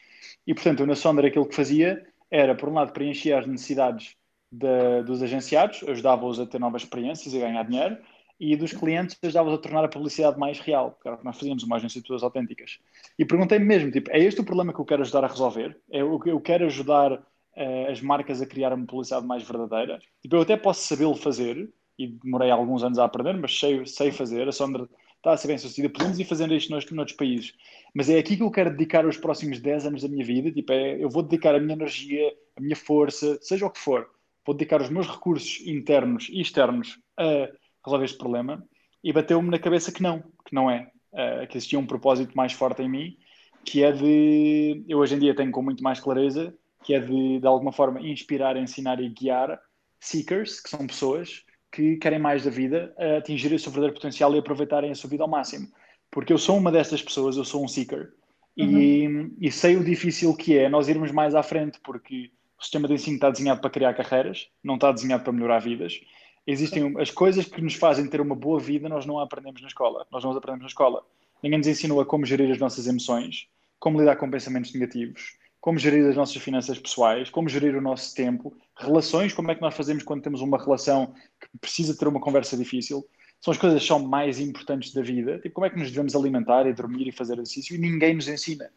E 0.45 0.53
portanto, 0.53 0.85
na 0.85 0.93
Sonder 0.93 1.25
aquilo 1.25 1.47
que 1.47 1.55
fazia 1.55 2.05
era, 2.29 2.53
por 2.53 2.67
um 2.67 2.73
lado, 2.73 2.91
preencher 2.91 3.31
as 3.31 3.47
necessidades 3.47 4.15
de, 4.51 5.03
dos 5.03 5.23
agenciados, 5.23 5.83
ajudava-os 5.87 6.39
a 6.39 6.45
ter 6.45 6.59
novas 6.59 6.83
experiências 6.83 7.33
e 7.33 7.39
ganhar 7.39 7.63
dinheiro 7.63 7.97
e 8.43 8.57
dos 8.57 8.73
clientes 8.73 9.17
ajudava 9.23 9.55
a 9.55 9.57
tornar 9.57 9.85
a 9.85 9.87
publicidade 9.87 10.37
mais 10.37 10.59
real, 10.59 10.97
que 11.01 11.07
era 11.07 11.15
o 11.15 11.19
que 11.19 11.23
nós 11.23 11.37
fazíamos, 11.37 11.63
uma 11.63 11.77
agência 11.77 12.01
de 12.01 12.03
pessoas 12.03 12.23
autênticas. 12.23 12.77
E 13.17 13.23
perguntei-me 13.23 13.63
mesmo, 13.63 13.89
tipo, 13.89 14.11
é 14.11 14.19
este 14.19 14.41
o 14.41 14.43
problema 14.43 14.73
que 14.73 14.79
eu 14.79 14.85
quero 14.85 15.01
ajudar 15.01 15.23
a 15.23 15.27
resolver? 15.27 15.77
É 15.89 15.99
que 15.99 16.29
eu 16.29 16.41
quero 16.41 16.65
ajudar 16.65 17.13
uh, 17.13 17.89
as 17.89 18.01
marcas 18.01 18.41
a 18.41 18.45
criar 18.45 18.73
uma 18.73 18.85
publicidade 18.85 19.25
mais 19.25 19.43
verdadeira? 19.43 19.97
Tipo, 20.21 20.35
eu 20.35 20.41
até 20.41 20.57
posso 20.57 20.85
sabê-lo 20.85 21.15
fazer, 21.15 21.69
e 21.97 22.07
demorei 22.07 22.51
alguns 22.51 22.83
anos 22.83 22.99
a 22.99 23.05
aprender, 23.05 23.31
mas 23.37 23.57
sei, 23.57 23.85
sei 23.85 24.11
fazer, 24.11 24.45
a 24.45 24.51
Sondra 24.51 24.89
está 25.15 25.31
a 25.31 25.37
ser 25.37 25.47
bem 25.47 25.57
sucedida, 25.57 25.93
podemos 25.93 26.19
ir 26.19 26.25
fazendo 26.25 26.53
isto 26.53 26.69
nos, 26.69 26.91
noutros 26.91 27.15
países. 27.15 27.53
Mas 27.95 28.09
é 28.09 28.19
aqui 28.19 28.35
que 28.35 28.43
eu 28.43 28.51
quero 28.51 28.71
dedicar 28.71 29.05
os 29.05 29.15
próximos 29.15 29.61
10 29.61 29.85
anos 29.85 30.01
da 30.01 30.09
minha 30.09 30.25
vida, 30.25 30.51
tipo, 30.51 30.73
é, 30.73 31.01
eu 31.01 31.09
vou 31.09 31.23
dedicar 31.23 31.55
a 31.55 31.61
minha 31.61 31.75
energia, 31.75 32.33
a 32.57 32.61
minha 32.61 32.75
força, 32.75 33.39
seja 33.41 33.65
o 33.65 33.71
que 33.71 33.79
for, 33.79 34.05
vou 34.45 34.53
dedicar 34.53 34.81
os 34.81 34.89
meus 34.89 35.07
recursos 35.07 35.65
internos 35.65 36.27
e 36.29 36.41
externos 36.41 36.99
a 37.15 37.47
resolver 37.85 38.05
este 38.05 38.17
problema 38.17 38.63
e 39.03 39.11
bateu-me 39.11 39.49
na 39.49 39.59
cabeça 39.59 39.91
que 39.91 40.01
não, 40.01 40.21
que 40.45 40.53
não 40.53 40.69
é, 40.69 40.89
uh, 41.11 41.47
que 41.47 41.57
existia 41.57 41.77
um 41.77 41.85
propósito 41.85 42.35
mais 42.35 42.53
forte 42.53 42.81
em 42.81 42.89
mim, 42.89 43.17
que 43.65 43.83
é 43.83 43.91
de, 43.91 44.83
eu 44.87 44.99
hoje 44.99 45.15
em 45.15 45.19
dia 45.19 45.35
tenho 45.35 45.51
com 45.51 45.61
muito 45.61 45.83
mais 45.83 45.99
clareza, 45.99 46.53
que 46.83 46.93
é 46.93 46.99
de, 46.99 47.39
de 47.39 47.47
alguma 47.47 47.71
forma, 47.71 48.01
inspirar, 48.01 48.57
ensinar 48.57 49.01
e 49.01 49.09
guiar 49.09 49.59
seekers, 49.99 50.59
que 50.59 50.69
são 50.69 50.85
pessoas 50.85 51.43
que 51.71 51.97
querem 51.97 52.19
mais 52.19 52.43
da 52.43 52.51
vida, 52.51 52.93
a 52.97 53.17
atingirem 53.17 53.55
o 53.55 53.59
seu 53.59 53.71
verdadeiro 53.71 53.95
potencial 53.95 54.33
e 54.35 54.39
aproveitarem 54.39 54.91
a 54.91 54.95
sua 54.95 55.09
vida 55.09 55.23
ao 55.23 55.29
máximo. 55.29 55.67
Porque 56.11 56.31
eu 56.31 56.37
sou 56.37 56.57
uma 56.57 56.71
dessas 56.71 57.01
pessoas, 57.01 57.35
eu 57.35 57.43
sou 57.43 57.63
um 57.63 57.67
seeker, 57.67 58.13
uhum. 58.57 58.79
e, 58.79 59.47
e 59.47 59.51
sei 59.51 59.75
o 59.75 59.83
difícil 59.83 60.35
que 60.35 60.57
é 60.57 60.69
nós 60.69 60.87
irmos 60.87 61.11
mais 61.11 61.33
à 61.33 61.41
frente, 61.41 61.79
porque 61.83 62.31
o 62.59 62.63
sistema 62.63 62.87
de 62.87 62.93
ensino 62.93 63.15
está 63.15 63.29
desenhado 63.31 63.59
para 63.59 63.69
criar 63.69 63.93
carreiras, 63.93 64.49
não 64.63 64.75
está 64.75 64.91
desenhado 64.91 65.23
para 65.23 65.33
melhorar 65.33 65.59
vidas 65.59 65.99
existem 66.45 66.93
as 66.99 67.09
coisas 67.09 67.45
que 67.45 67.61
nos 67.61 67.75
fazem 67.75 68.07
ter 68.07 68.21
uma 68.21 68.35
boa 68.35 68.59
vida, 68.59 68.89
nós 68.89 69.05
não 69.05 69.19
aprendemos 69.19 69.61
na 69.61 69.67
escola. 69.67 70.05
Nós 70.11 70.23
não 70.23 70.31
as 70.31 70.37
aprendemos 70.37 70.63
na 70.63 70.67
escola. 70.67 71.03
Ninguém 71.41 71.59
nos 71.59 71.67
ensinou 71.67 71.99
a 72.01 72.05
como 72.05 72.25
gerir 72.25 72.51
as 72.51 72.57
nossas 72.57 72.87
emoções, 72.87 73.47
como 73.79 73.99
lidar 73.99 74.15
com 74.15 74.29
pensamentos 74.29 74.73
negativos, 74.73 75.37
como 75.59 75.79
gerir 75.79 76.05
as 76.07 76.15
nossas 76.15 76.35
finanças 76.37 76.77
pessoais, 76.79 77.29
como 77.29 77.49
gerir 77.49 77.75
o 77.75 77.81
nosso 77.81 78.13
tempo, 78.13 78.55
relações, 78.77 79.33
como 79.33 79.51
é 79.51 79.55
que 79.55 79.61
nós 79.61 79.75
fazemos 79.75 80.03
quando 80.03 80.21
temos 80.21 80.41
uma 80.41 80.57
relação 80.57 81.13
que 81.39 81.47
precisa 81.59 81.97
ter 81.97 82.07
uma 82.07 82.19
conversa 82.19 82.57
difícil. 82.57 83.05
São 83.39 83.51
as 83.51 83.57
coisas 83.57 83.81
que 83.81 83.87
são 83.87 83.99
mais 83.99 84.39
importantes 84.39 84.93
da 84.93 85.01
vida. 85.01 85.39
Tipo, 85.39 85.55
como 85.55 85.65
é 85.65 85.69
que 85.69 85.77
nos 85.77 85.89
devemos 85.89 86.15
alimentar 86.15 86.65
e 86.65 86.73
dormir 86.73 87.07
e 87.07 87.11
fazer 87.11 87.33
exercício 87.33 87.75
e 87.75 87.79
ninguém 87.79 88.13
nos 88.13 88.27
ensina. 88.27 88.69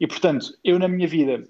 E, 0.00 0.06
portanto, 0.06 0.58
eu 0.64 0.78
na 0.78 0.88
minha 0.88 1.06
vida 1.06 1.44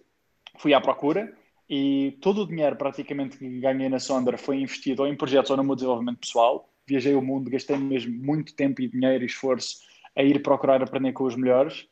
fui 0.59 0.75
à 0.75 0.81
procura, 0.81 1.33
e 1.69 2.17
todo 2.21 2.43
o 2.43 2.47
dinheiro 2.47 2.77
praticamente 2.77 3.39
que 3.39 3.61
ganhei 3.61 3.89
na 3.89 3.99
Sonder 3.99 4.39
foi 4.39 4.61
investido 4.61 5.03
ou 5.03 5.09
em 5.09 5.17
projetos 5.17 5.51
ou 5.51 5.57
no 5.57 5.65
meu 5.65 5.75
desenvolvimento 5.75 6.19
pessoal. 6.19 6.69
Viajei 6.87 7.15
o 7.15 7.23
mundo, 7.23 7.51
gastei 7.51 7.77
mesmo 7.77 8.15
muito 8.15 8.55
tempo 8.55 8.83
e 8.83 8.89
dinheiro 8.89 9.25
e 9.25 9.27
esforço 9.27 9.79
a 10.15 10.23
ir 10.23 10.43
procurar 10.43 10.83
aprender 10.83 11.13
com 11.13 11.25
os 11.25 11.35
melhores. 11.35 11.89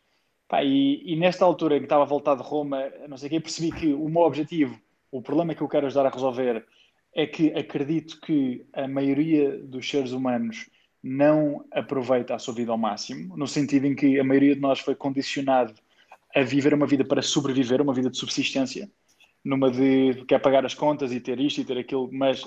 Pá, 0.47 0.62
e, 0.62 1.02
e, 1.05 1.17
nesta 1.17 1.45
altura 1.45 1.79
que 1.79 1.85
estava 1.85 2.02
a 2.02 2.07
voltar 2.07 2.35
de 2.35 2.43
Roma, 2.43 2.91
não 3.09 3.17
sei 3.17 3.29
o 3.29 3.31
que, 3.31 3.41
percebi 3.41 3.73
que 3.73 3.93
o 3.93 4.09
meu 4.09 4.23
objetivo, 4.23 4.79
o 5.11 5.23
problema 5.23 5.55
que 5.55 5.62
eu 5.62 5.69
quero 5.69 5.87
ajudar 5.87 6.07
a 6.07 6.11
resolver, 6.11 6.67
é 7.14 7.26
que 7.26 7.52
acredito 7.55 8.21
que 8.21 8.64
a 8.73 8.87
maioria 8.87 9.59
dos 9.59 9.88
seres 9.88 10.12
humanos 10.12 10.69
não 11.02 11.64
aproveita 11.73 12.35
a 12.35 12.38
sua 12.38 12.55
vida 12.55 12.71
ao 12.71 12.79
máximo, 12.79 13.37
no 13.37 13.47
sentido 13.47 13.87
em 13.87 13.95
que 13.95 14.21
a 14.21 14.25
maioria 14.25 14.55
de 14.55 14.61
nós 14.61 14.79
foi 14.81 14.95
condicionado 14.95 15.75
a 16.35 16.43
viver 16.43 16.73
uma 16.73 16.87
vida 16.87 17.05
para 17.05 17.21
sobreviver, 17.23 17.81
uma 17.81 17.93
vida 17.93 18.09
de 18.09 18.17
subsistência 18.17 18.91
numa 19.45 19.71
de 19.71 20.25
quer 20.27 20.39
pagar 20.39 20.65
as 20.65 20.75
contas 20.75 21.13
e 21.13 21.21
ter 21.21 21.41
isto 21.41 21.61
e 21.61 21.65
ter 21.65 21.79
aquilo, 21.79 22.09
mas 22.13 22.43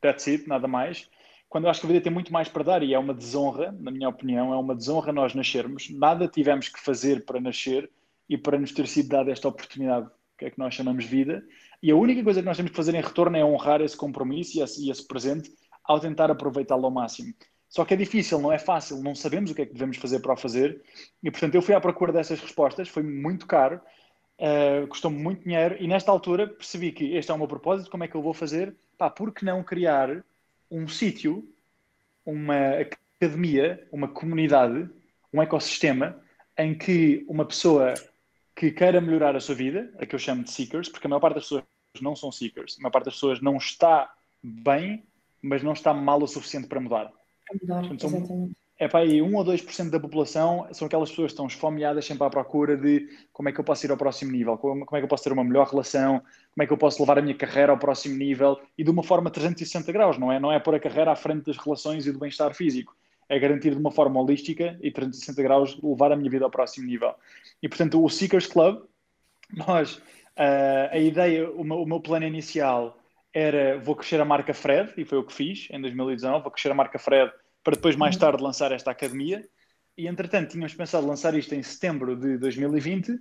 that's 0.00 0.28
it, 0.28 0.46
nada 0.48 0.68
mais. 0.68 1.08
Quando 1.48 1.64
eu 1.64 1.70
acho 1.70 1.80
que 1.80 1.86
a 1.86 1.90
vida 1.90 2.02
tem 2.02 2.12
muito 2.12 2.32
mais 2.32 2.48
para 2.48 2.64
dar 2.64 2.82
e 2.82 2.92
é 2.92 2.98
uma 2.98 3.14
desonra, 3.14 3.72
na 3.78 3.90
minha 3.90 4.08
opinião, 4.08 4.52
é 4.52 4.56
uma 4.56 4.74
desonra 4.74 5.12
nós 5.12 5.34
nascermos. 5.34 5.88
Nada 5.90 6.26
tivemos 6.26 6.68
que 6.68 6.80
fazer 6.80 7.24
para 7.24 7.40
nascer 7.40 7.88
e 8.28 8.36
para 8.36 8.58
nos 8.58 8.72
ter 8.72 8.86
sido 8.86 9.08
dada 9.08 9.30
esta 9.30 9.48
oportunidade, 9.48 10.08
que 10.36 10.46
é 10.46 10.50
que 10.50 10.58
nós 10.58 10.74
chamamos 10.74 11.04
vida. 11.04 11.44
E 11.82 11.90
a 11.90 11.96
única 11.96 12.24
coisa 12.24 12.40
que 12.40 12.46
nós 12.46 12.56
temos 12.56 12.70
que 12.70 12.76
fazer 12.76 12.94
em 12.94 13.00
retorno 13.00 13.36
é 13.36 13.44
honrar 13.44 13.80
esse 13.80 13.96
compromisso 13.96 14.58
e 14.58 14.62
esse, 14.62 14.84
e 14.84 14.90
esse 14.90 15.06
presente 15.06 15.52
ao 15.84 16.00
tentar 16.00 16.30
aproveitá-lo 16.30 16.86
ao 16.86 16.90
máximo. 16.90 17.32
Só 17.68 17.84
que 17.84 17.94
é 17.94 17.96
difícil, 17.96 18.40
não 18.40 18.52
é 18.52 18.58
fácil, 18.58 19.02
não 19.02 19.14
sabemos 19.14 19.50
o 19.50 19.54
que 19.54 19.62
é 19.62 19.66
que 19.66 19.72
devemos 19.72 19.96
fazer 19.96 20.20
para 20.20 20.32
o 20.32 20.36
fazer. 20.36 20.82
E 21.22 21.30
portanto 21.30 21.54
eu 21.54 21.62
fui 21.62 21.74
à 21.74 21.80
procura 21.80 22.12
dessas 22.12 22.40
respostas, 22.40 22.88
foi 22.88 23.02
muito 23.02 23.46
caro, 23.46 23.80
Uh, 24.38 24.86
custou-me 24.88 25.16
muito 25.16 25.44
dinheiro 25.44 25.76
e 25.78 25.86
nesta 25.86 26.10
altura 26.10 26.48
percebi 26.48 26.90
que 26.90 27.14
este 27.14 27.30
é 27.30 27.34
o 27.34 27.38
meu 27.38 27.46
propósito, 27.46 27.90
como 27.90 28.02
é 28.02 28.08
que 28.08 28.16
eu 28.16 28.22
vou 28.22 28.34
fazer? 28.34 28.76
pá, 28.96 29.10
por 29.10 29.32
que 29.32 29.44
não 29.44 29.62
criar 29.62 30.24
um 30.70 30.88
sítio, 30.88 31.48
uma 32.24 32.80
academia, 33.20 33.86
uma 33.92 34.08
comunidade, 34.08 34.88
um 35.32 35.42
ecossistema 35.42 36.20
em 36.56 36.76
que 36.76 37.24
uma 37.28 37.44
pessoa 37.44 37.94
que 38.54 38.70
queira 38.70 39.00
melhorar 39.00 39.34
a 39.36 39.40
sua 39.40 39.54
vida, 39.54 39.92
a 39.98 40.06
que 40.06 40.14
eu 40.14 40.18
chamo 40.18 40.44
de 40.44 40.50
seekers, 40.50 40.88
porque 40.88 41.06
a 41.06 41.10
maior 41.10 41.20
parte 41.20 41.34
das 41.34 41.44
pessoas 41.44 41.64
não 42.00 42.14
são 42.14 42.30
seekers, 42.30 42.76
a 42.78 42.82
maior 42.82 42.92
parte 42.92 43.06
das 43.06 43.14
pessoas 43.14 43.40
não 43.40 43.56
está 43.56 44.12
bem, 44.42 45.04
mas 45.42 45.62
não 45.62 45.72
está 45.72 45.92
mal 45.92 46.22
o 46.22 46.26
suficiente 46.26 46.68
para 46.68 46.80
mudar. 46.80 47.12
Para 47.46 47.58
mudar, 47.60 47.88
Portanto, 47.88 48.06
exatamente 48.06 48.56
é 48.78 48.88
para 48.88 49.00
aí 49.00 49.22
1 49.22 49.34
ou 49.34 49.44
2% 49.44 49.90
da 49.90 50.00
população 50.00 50.66
são 50.72 50.86
aquelas 50.86 51.08
pessoas 51.10 51.26
que 51.26 51.32
estão 51.34 51.46
esfomeadas 51.46 52.04
sempre 52.04 52.26
à 52.26 52.30
procura 52.30 52.76
de 52.76 53.08
como 53.32 53.48
é 53.48 53.52
que 53.52 53.60
eu 53.60 53.64
posso 53.64 53.86
ir 53.86 53.90
ao 53.90 53.96
próximo 53.96 54.32
nível, 54.32 54.58
como, 54.58 54.84
como 54.84 54.96
é 54.96 55.00
que 55.00 55.04
eu 55.04 55.08
posso 55.08 55.22
ter 55.22 55.32
uma 55.32 55.44
melhor 55.44 55.68
relação, 55.68 56.18
como 56.18 56.62
é 56.62 56.66
que 56.66 56.72
eu 56.72 56.76
posso 56.76 57.00
levar 57.00 57.18
a 57.18 57.22
minha 57.22 57.36
carreira 57.36 57.70
ao 57.70 57.78
próximo 57.78 58.16
nível 58.16 58.60
e 58.76 58.82
de 58.82 58.90
uma 58.90 59.02
forma 59.02 59.30
360 59.30 59.92
graus, 59.92 60.18
não 60.18 60.32
é? 60.32 60.40
Não 60.40 60.50
é 60.50 60.58
pôr 60.58 60.74
a 60.74 60.80
carreira 60.80 61.12
à 61.12 61.16
frente 61.16 61.44
das 61.44 61.56
relações 61.56 62.06
e 62.06 62.12
do 62.12 62.18
bem-estar 62.18 62.52
físico. 62.54 62.96
É 63.28 63.38
garantir 63.38 63.70
de 63.70 63.78
uma 63.78 63.92
forma 63.92 64.20
holística 64.20 64.76
e 64.82 64.90
360 64.90 65.42
graus 65.42 65.80
levar 65.82 66.12
a 66.12 66.16
minha 66.16 66.30
vida 66.30 66.44
ao 66.44 66.50
próximo 66.50 66.86
nível. 66.86 67.14
E 67.62 67.68
portanto, 67.68 68.02
o 68.02 68.08
Seekers 68.08 68.46
Club, 68.46 68.82
nós, 69.54 69.96
uh, 69.96 70.90
a 70.90 70.98
ideia, 70.98 71.48
o 71.48 71.62
meu, 71.62 71.82
o 71.82 71.86
meu 71.86 72.00
plano 72.00 72.26
inicial 72.26 72.98
era 73.32 73.78
vou 73.78 73.96
crescer 73.96 74.20
a 74.20 74.24
marca 74.24 74.52
Fred, 74.52 74.92
e 74.96 75.04
foi 75.04 75.18
o 75.18 75.24
que 75.24 75.32
fiz 75.32 75.68
em 75.70 75.80
2019, 75.80 76.42
vou 76.42 76.52
crescer 76.52 76.70
a 76.70 76.74
marca 76.74 76.98
Fred 76.98 77.32
para 77.64 77.74
depois 77.74 77.96
mais 77.96 78.14
uhum. 78.14 78.20
tarde 78.20 78.42
lançar 78.42 78.70
esta 78.70 78.90
academia. 78.90 79.42
E 79.96 80.06
entretanto, 80.06 80.50
tínhamos 80.50 80.74
pensado 80.74 81.06
lançar 81.06 81.34
isto 81.34 81.54
em 81.54 81.62
setembro 81.62 82.14
de 82.14 82.36
2020. 82.36 83.12
Uh, 83.12 83.18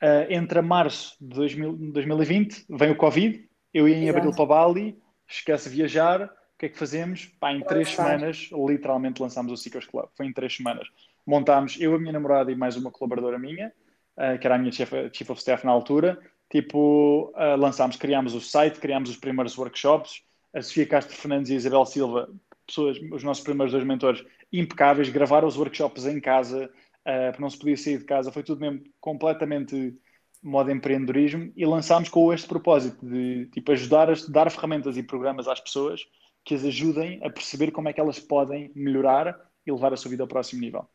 eh, 0.00 0.26
entre 0.30 0.60
março 0.60 1.16
de 1.20 1.34
2000, 1.34 1.72
2020 1.92 2.66
vem 2.70 2.90
o 2.90 2.96
Covid, 2.96 3.48
eu 3.72 3.88
ia 3.88 3.96
em 3.96 4.04
Exato. 4.04 4.18
abril 4.18 4.34
para 4.34 4.46
Bali, 4.46 4.98
esquece 5.28 5.68
viajar, 5.68 6.24
o 6.24 6.58
que 6.58 6.66
é 6.66 6.68
que 6.68 6.78
fazemos? 6.78 7.26
Pá, 7.40 7.52
em 7.52 7.62
três 7.62 7.90
semanas, 7.90 8.50
literalmente 8.52 9.22
lançámos 9.22 9.52
o 9.52 9.56
Seekers 9.56 9.86
Club. 9.86 10.06
Foi 10.16 10.26
em 10.26 10.32
três 10.32 10.56
semanas. 10.56 10.88
Montámos 11.26 11.80
eu, 11.80 11.94
a 11.94 11.98
minha 11.98 12.12
namorada 12.12 12.50
e 12.50 12.56
mais 12.56 12.76
uma 12.76 12.90
colaboradora 12.90 13.38
minha, 13.38 13.72
uh, 14.16 14.38
que 14.38 14.46
era 14.46 14.56
a 14.56 14.58
minha 14.58 14.72
chief, 14.72 14.90
chief 15.12 15.30
of 15.30 15.40
staff 15.40 15.64
na 15.64 15.72
altura. 15.72 16.18
Tipo, 16.50 17.32
uh, 17.34 17.56
lançámos, 17.56 17.96
criámos 17.96 18.34
o 18.34 18.40
site, 18.40 18.78
criámos 18.78 19.08
os 19.08 19.16
primeiros 19.16 19.56
workshops. 19.56 20.22
A 20.54 20.60
Sofia 20.60 20.86
Castro 20.86 21.16
Fernandes 21.16 21.50
e 21.50 21.54
a 21.54 21.56
Isabel 21.56 21.86
Silva 21.86 22.28
pessoas, 22.66 22.98
os 23.10 23.22
nossos 23.22 23.42
primeiros 23.42 23.72
dois 23.72 23.84
mentores, 23.84 24.24
impecáveis, 24.52 25.08
gravaram 25.08 25.48
os 25.48 25.56
workshops 25.56 26.06
em 26.06 26.20
casa, 26.20 26.66
uh, 26.66 27.30
porque 27.30 27.42
não 27.42 27.50
se 27.50 27.58
podia 27.58 27.76
sair 27.76 27.98
de 27.98 28.04
casa, 28.04 28.32
foi 28.32 28.42
tudo 28.42 28.60
mesmo 28.60 28.82
completamente 29.00 29.96
modo 30.42 30.70
empreendedorismo 30.70 31.52
e 31.56 31.64
lançámos 31.64 32.08
com 32.08 32.32
este 32.32 32.48
propósito 32.48 33.06
de 33.06 33.46
tipo, 33.46 33.70
ajudar 33.72 34.10
a 34.10 34.14
dar 34.28 34.50
ferramentas 34.50 34.96
e 34.96 35.02
programas 35.02 35.46
às 35.46 35.60
pessoas 35.60 36.02
que 36.44 36.54
as 36.54 36.64
ajudem 36.64 37.20
a 37.24 37.30
perceber 37.30 37.70
como 37.70 37.88
é 37.88 37.92
que 37.92 38.00
elas 38.00 38.18
podem 38.18 38.72
melhorar 38.74 39.38
e 39.64 39.70
levar 39.70 39.92
a 39.92 39.96
sua 39.96 40.10
vida 40.10 40.24
ao 40.24 40.28
próximo 40.28 40.60
nível 40.60 40.88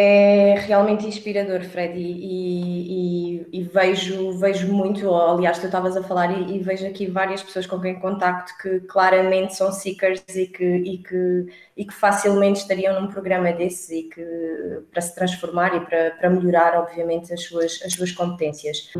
é 0.00 0.54
realmente 0.60 1.08
inspirador, 1.08 1.60
Fred, 1.64 1.98
e, 1.98 3.40
e, 3.42 3.46
e, 3.52 3.62
vejo, 3.64 4.30
vejo 4.38 4.72
muito, 4.72 5.12
aliás, 5.12 5.58
tu 5.58 5.66
estavas 5.66 5.96
a 5.96 6.04
falar 6.04 6.30
e, 6.40 6.54
e, 6.54 6.60
vejo 6.60 6.86
aqui 6.86 7.06
várias 7.06 7.42
pessoas 7.42 7.66
com 7.66 7.80
quem 7.80 7.98
contacto 7.98 8.52
que 8.62 8.78
claramente 8.86 9.56
são 9.56 9.72
seekers 9.72 10.22
e 10.36 10.46
que, 10.46 10.64
e 10.64 10.98
que, 10.98 11.46
e 11.76 11.84
que 11.84 11.92
facilmente 11.92 12.60
estariam 12.60 13.00
num 13.00 13.08
programa 13.08 13.50
desses 13.50 13.90
e 13.90 14.04
que 14.04 14.24
para 14.92 15.02
se 15.02 15.12
transformar 15.16 15.74
e 15.74 15.80
para, 15.80 16.12
para 16.12 16.30
melhorar, 16.30 16.78
obviamente, 16.78 17.34
as 17.34 17.42
suas, 17.42 17.80
as 17.84 17.92
suas 17.92 18.12
competências. 18.12 18.92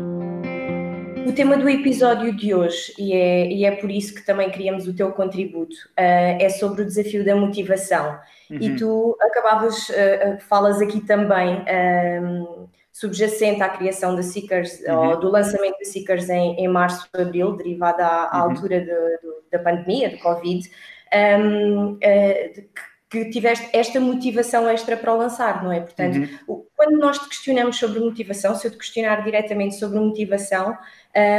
O 1.29 1.31
tema 1.31 1.55
do 1.55 1.69
episódio 1.69 2.35
de 2.35 2.55
hoje, 2.55 2.91
e 2.97 3.13
é, 3.13 3.47
e 3.51 3.63
é 3.63 3.69
por 3.75 3.91
isso 3.91 4.15
que 4.15 4.25
também 4.25 4.49
queríamos 4.49 4.87
o 4.87 4.95
teu 4.95 5.11
contributo, 5.11 5.75
uh, 5.89 6.41
é 6.41 6.49
sobre 6.49 6.81
o 6.81 6.85
desafio 6.85 7.23
da 7.23 7.35
motivação. 7.35 8.19
Uhum. 8.49 8.57
E 8.59 8.75
tu 8.75 9.15
acabavas, 9.21 9.89
uh, 9.89 10.39
falas 10.39 10.81
aqui 10.81 10.99
também 11.01 11.57
um, 11.57 11.63
ehm, 11.67 12.45
subjacente 12.91 13.61
à 13.61 13.69
criação 13.69 14.15
da 14.15 14.23
Seekers, 14.23 14.81
uhum. 14.87 15.09
ou 15.09 15.19
do 15.19 15.29
lançamento 15.29 15.77
da 15.77 15.85
Seekers 15.85 16.27
em, 16.31 16.55
em 16.55 16.67
março, 16.67 17.07
abril, 17.13 17.55
derivada 17.55 18.03
à, 18.03 18.35
à 18.35 18.43
uhum. 18.43 18.49
altura 18.49 18.79
de, 18.79 18.87
de, 18.87 19.51
da 19.51 19.59
pandemia, 19.59 20.09
do 20.09 20.17
Covid, 20.17 20.67
um, 20.67 20.71
ehm, 21.11 21.93
uh, 21.93 22.53
de, 22.55 22.69
que 23.09 23.25
tiveste 23.25 23.67
esta 23.73 23.99
motivação 23.99 24.69
extra 24.69 24.95
para 24.95 25.11
o 25.11 25.17
lançar, 25.17 25.63
não 25.63 25.71
é? 25.71 25.79
Portanto, 25.79 26.29
uhum. 26.47 26.63
quando 26.75 26.99
nós 26.99 27.17
te 27.17 27.27
questionamos 27.27 27.77
sobre 27.77 27.99
motivação, 27.99 28.53
se 28.55 28.67
eu 28.67 28.71
te 28.71 28.77
questionar 28.77 29.23
diretamente 29.23 29.75
sobre 29.75 29.99
motivação, 29.99 30.77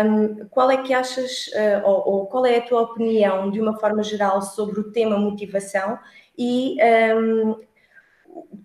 um, 0.05 0.47
qual 0.50 0.69
é 0.69 0.79
que 0.79 0.93
achas, 0.93 1.47
uh, 1.49 1.87
ou, 1.87 2.09
ou, 2.09 2.27
qual 2.27 2.45
é 2.45 2.57
a 2.57 2.61
tua 2.61 2.83
opinião, 2.83 3.53
de 3.53 3.61
uma 3.61 3.79
forma 3.79 4.03
geral, 4.03 4.43
sobre 4.43 4.81
o 4.81 4.91
tema 4.91 5.17
motivação 5.17 5.97
e, 6.37 6.77
um, 7.15 7.55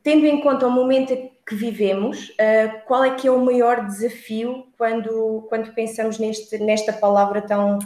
tendo 0.02 0.26
em 0.26 0.42
conta 0.42 0.66
o 0.66 0.72
momento 0.72 1.16
que 1.46 1.54
vivemos, 1.54 2.30
uh, 2.30 2.86
qual 2.88 3.04
é 3.04 3.14
que 3.14 3.28
é 3.28 3.32
o 3.32 3.40
maior 3.40 3.86
desafio 3.86 4.66
quando, 4.80 5.46
quando 5.48 5.76
pensamos 5.76 6.18
neste, 6.18 6.58
nesta 6.58 6.92
palavra 6.92 7.40
tão 7.40 7.78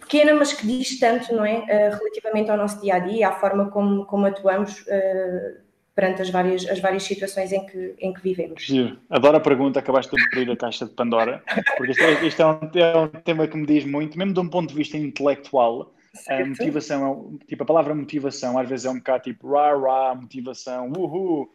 pequena, 0.00 0.34
mas 0.34 0.52
que 0.52 0.66
diz 0.66 0.98
tanto, 0.98 1.34
não 1.34 1.44
é? 1.44 1.58
Uh, 1.58 1.98
relativamente 1.98 2.50
ao 2.50 2.56
nosso 2.56 2.80
dia 2.80 2.94
a 2.94 2.98
dia, 2.98 3.28
à 3.28 3.32
forma 3.32 3.70
como, 3.70 4.04
como 4.06 4.26
atuamos 4.26 4.80
uh, 4.82 5.60
perante 5.94 6.22
as 6.22 6.30
várias, 6.30 6.66
as 6.66 6.80
várias 6.80 7.02
situações 7.02 7.52
em 7.52 7.66
que, 7.66 7.94
em 7.98 8.12
que 8.12 8.22
vivemos. 8.22 8.62
Giro. 8.62 8.98
Adoro 9.08 9.36
a 9.36 9.40
pergunta, 9.40 9.80
acabaste 9.80 10.14
de 10.14 10.22
abrir 10.22 10.50
a 10.50 10.56
caixa 10.56 10.86
de 10.86 10.92
Pandora, 10.92 11.42
porque 11.76 11.92
isto, 11.92 12.02
é, 12.02 12.26
isto 12.26 12.40
é, 12.42 12.46
um, 12.46 12.58
é, 12.74 12.96
um, 12.96 13.08
tema 13.08 13.46
que 13.46 13.56
me 13.56 13.66
diz 13.66 13.84
muito, 13.84 14.16
mesmo 14.18 14.32
de 14.32 14.40
um 14.40 14.48
ponto 14.48 14.70
de 14.70 14.74
vista 14.74 14.96
intelectual. 14.96 15.92
Certo. 16.14 16.42
A 16.42 16.46
motivação, 16.46 17.38
é 17.40 17.44
tipo, 17.46 17.62
a 17.62 17.66
palavra 17.66 17.94
motivação 17.94 18.58
às 18.58 18.68
vezes 18.68 18.84
é 18.84 18.90
um 18.90 18.96
bocado 18.96 19.22
tipo 19.24 19.48
rah, 19.48 19.76
rah, 19.76 20.14
motivação, 20.14 20.90
uhul. 20.96 21.48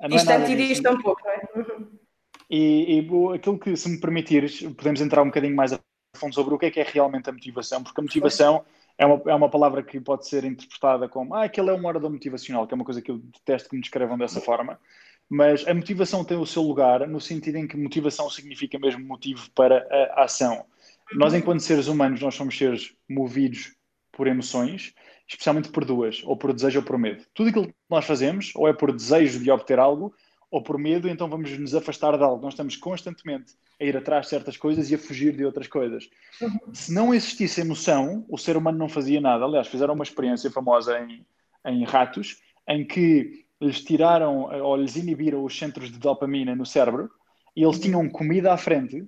Não 0.00 0.16
isto 0.16 0.30
é 0.30 0.36
antirista 0.36 0.92
um 0.92 1.02
pouco, 1.02 1.20
não 1.24 1.30
é? 1.30 1.40
Uhum. 1.56 1.86
E, 2.48 3.00
e 3.00 3.34
aquilo 3.34 3.58
que, 3.58 3.76
se 3.76 3.88
me 3.90 4.00
permitires, 4.00 4.62
podemos 4.62 5.00
entrar 5.00 5.22
um 5.22 5.26
bocadinho 5.26 5.54
mais 5.54 5.72
a 5.72 5.80
fundo 6.18 6.34
sobre 6.34 6.54
o 6.54 6.58
que 6.58 6.66
é 6.66 6.70
que 6.70 6.80
é 6.80 6.82
realmente 6.82 7.30
a 7.30 7.32
motivação, 7.32 7.82
porque 7.82 8.00
a 8.00 8.02
motivação 8.02 8.64
é 8.98 9.06
uma, 9.06 9.22
é 9.26 9.34
uma 9.34 9.48
palavra 9.48 9.82
que 9.82 10.00
pode 10.00 10.26
ser 10.26 10.44
interpretada 10.44 11.08
como 11.08 11.34
ah, 11.34 11.44
aquele 11.44 11.70
é 11.70 11.72
um 11.72 11.86
orador 11.86 12.10
motivacional, 12.10 12.66
que 12.66 12.74
é 12.74 12.76
uma 12.76 12.84
coisa 12.84 13.00
que 13.00 13.10
eu 13.10 13.18
detesto 13.18 13.68
que 13.68 13.76
me 13.76 13.82
descrevam 13.82 14.18
dessa 14.18 14.40
forma, 14.40 14.78
mas 15.28 15.66
a 15.68 15.74
motivação 15.74 16.24
tem 16.24 16.36
o 16.36 16.46
seu 16.46 16.62
lugar 16.62 17.06
no 17.06 17.20
sentido 17.20 17.56
em 17.56 17.68
que 17.68 17.76
motivação 17.76 18.28
significa 18.30 18.78
mesmo 18.78 19.04
motivo 19.04 19.50
para 19.52 19.86
a 20.14 20.24
ação. 20.24 20.64
Nós, 21.12 21.32
enquanto 21.34 21.60
seres 21.60 21.86
humanos, 21.86 22.20
nós 22.20 22.34
somos 22.34 22.56
seres 22.56 22.94
movidos 23.08 23.74
por 24.10 24.26
emoções, 24.26 24.94
especialmente 25.28 25.68
por 25.68 25.84
duas, 25.84 26.22
ou 26.24 26.36
por 26.36 26.52
desejo 26.52 26.80
ou 26.80 26.84
por 26.84 26.98
medo. 26.98 27.24
Tudo 27.34 27.50
aquilo 27.50 27.68
que 27.68 27.74
nós 27.88 28.04
fazemos, 28.04 28.52
ou 28.56 28.66
é 28.66 28.72
por 28.72 28.90
desejo 28.92 29.38
de 29.38 29.50
obter 29.50 29.78
algo, 29.78 30.14
ou 30.50 30.62
por 30.62 30.78
medo, 30.78 31.08
então 31.08 31.28
vamos 31.28 31.56
nos 31.58 31.74
afastar 31.74 32.16
de 32.16 32.22
algo. 32.22 32.42
Nós 32.42 32.54
estamos 32.54 32.76
constantemente 32.76 33.54
a 33.80 33.84
ir 33.84 33.96
atrás 33.96 34.26
de 34.26 34.30
certas 34.30 34.56
coisas 34.56 34.90
e 34.90 34.94
a 34.94 34.98
fugir 34.98 35.36
de 35.36 35.44
outras 35.44 35.68
coisas. 35.68 36.08
Uhum. 36.40 36.74
Se 36.74 36.92
não 36.92 37.14
existisse 37.14 37.60
emoção, 37.60 38.24
o 38.28 38.38
ser 38.38 38.56
humano 38.56 38.78
não 38.78 38.88
fazia 38.88 39.20
nada. 39.20 39.44
Aliás, 39.44 39.68
fizeram 39.68 39.94
uma 39.94 40.04
experiência 40.04 40.50
famosa 40.50 40.98
em, 41.00 41.26
em 41.66 41.84
ratos, 41.84 42.40
em 42.66 42.84
que 42.84 43.44
lhes 43.60 43.82
tiraram 43.82 44.44
ou 44.62 44.76
lhes 44.76 44.96
inibiram 44.96 45.44
os 45.44 45.56
centros 45.56 45.90
de 45.90 45.98
dopamina 45.98 46.54
no 46.54 46.64
cérebro 46.64 47.10
e 47.54 47.62
eles 47.62 47.78
tinham 47.78 48.08
comida 48.08 48.52
à 48.52 48.56
frente. 48.56 49.06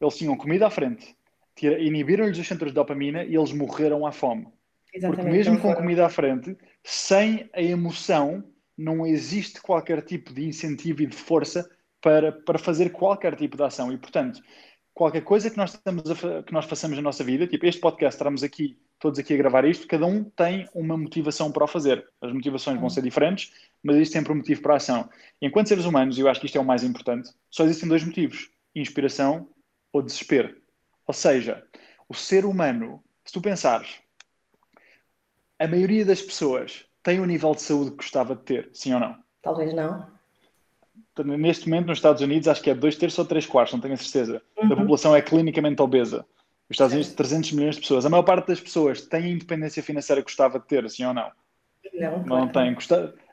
Eles 0.00 0.16
tinham 0.16 0.36
comida 0.36 0.66
à 0.66 0.70
frente. 0.70 1.16
Inibiram-lhes 1.62 2.38
os 2.38 2.46
centros 2.46 2.72
de 2.72 2.74
dopamina 2.74 3.24
e 3.24 3.36
eles 3.36 3.52
morreram 3.52 4.06
à 4.06 4.12
fome. 4.12 4.48
Exatamente. 4.92 5.22
Porque 5.22 5.36
mesmo 5.36 5.60
com 5.60 5.74
comida 5.74 6.04
à 6.04 6.08
frente, 6.08 6.56
sem 6.82 7.48
a 7.52 7.62
emoção, 7.62 8.44
não 8.76 9.06
existe 9.06 9.60
qualquer 9.60 10.02
tipo 10.02 10.32
de 10.32 10.46
incentivo 10.46 11.02
e 11.02 11.06
de 11.06 11.16
força 11.16 11.68
para, 12.00 12.32
para 12.32 12.58
fazer 12.58 12.90
qualquer 12.90 13.36
tipo 13.36 13.56
de 13.56 13.62
ação. 13.62 13.92
E, 13.92 13.96
portanto, 13.96 14.40
qualquer 14.92 15.22
coisa 15.22 15.50
que 15.50 15.56
nós, 15.56 15.74
estamos 15.74 16.10
a, 16.10 16.42
que 16.42 16.52
nós 16.52 16.64
façamos 16.66 16.96
na 16.96 17.02
nossa 17.02 17.24
vida, 17.24 17.46
tipo 17.46 17.66
este 17.66 17.80
podcast, 17.80 18.16
estamos 18.16 18.42
aqui, 18.42 18.78
todos 18.98 19.18
aqui 19.18 19.34
a 19.34 19.36
gravar 19.36 19.64
isto, 19.64 19.86
cada 19.86 20.06
um 20.06 20.24
tem 20.24 20.68
uma 20.74 20.96
motivação 20.96 21.50
para 21.50 21.64
o 21.64 21.68
fazer. 21.68 22.06
As 22.20 22.32
motivações 22.32 22.78
vão 22.78 22.90
ser 22.90 23.02
diferentes, 23.02 23.52
mas 23.82 23.96
existe 23.96 24.12
sempre 24.12 24.32
um 24.32 24.36
motivo 24.36 24.62
para 24.62 24.74
a 24.74 24.76
ação. 24.76 25.08
E 25.40 25.46
enquanto 25.46 25.68
seres 25.68 25.84
humanos, 25.84 26.18
eu 26.18 26.28
acho 26.28 26.40
que 26.40 26.46
isto 26.46 26.56
é 26.56 26.60
o 26.60 26.64
mais 26.64 26.84
importante, 26.84 27.30
só 27.50 27.64
existem 27.64 27.88
dois 27.88 28.04
motivos: 28.04 28.50
inspiração 28.74 29.48
ou 29.92 30.02
desespero. 30.02 30.56
Ou 31.06 31.14
seja, 31.14 31.64
o 32.08 32.14
ser 32.14 32.44
humano, 32.44 33.02
se 33.24 33.32
tu 33.32 33.40
pensares, 33.40 33.98
a 35.58 35.66
maioria 35.66 36.04
das 36.04 36.20
pessoas 36.20 36.86
tem 37.04 37.20
o 37.20 37.26
nível 37.26 37.54
de 37.54 37.62
saúde 37.62 37.90
que 37.90 37.98
gostava 37.98 38.34
de 38.34 38.42
ter, 38.42 38.70
sim 38.72 38.92
ou 38.94 38.98
não? 38.98 39.16
Talvez 39.42 39.72
não. 39.72 40.06
Neste 41.24 41.68
momento, 41.68 41.86
nos 41.88 41.98
Estados 41.98 42.22
Unidos, 42.22 42.48
acho 42.48 42.62
que 42.62 42.70
é 42.70 42.74
dois 42.74 42.96
terços 42.96 43.18
ou 43.18 43.24
três 43.24 43.46
quartos, 43.46 43.74
não 43.74 43.80
tenho 43.80 43.94
a 43.94 43.96
certeza. 43.96 44.42
Uhum. 44.56 44.72
A 44.72 44.76
população 44.76 45.14
é 45.14 45.22
clinicamente 45.22 45.80
obesa. 45.80 46.26
Os 46.68 46.74
Estados 46.74 46.94
Unidos, 46.94 47.12
300 47.12 47.52
milhões 47.52 47.74
de 47.76 47.82
pessoas. 47.82 48.06
A 48.06 48.08
maior 48.08 48.22
parte 48.22 48.48
das 48.48 48.60
pessoas 48.60 49.02
tem 49.02 49.24
a 49.24 49.28
independência 49.28 49.82
financeira 49.82 50.22
que 50.22 50.26
gostava 50.26 50.58
de 50.58 50.66
ter, 50.66 50.88
sim 50.90 51.04
ou 51.04 51.14
não? 51.14 51.30
Não, 51.92 52.24
não 52.24 52.48
tem. 52.48 52.76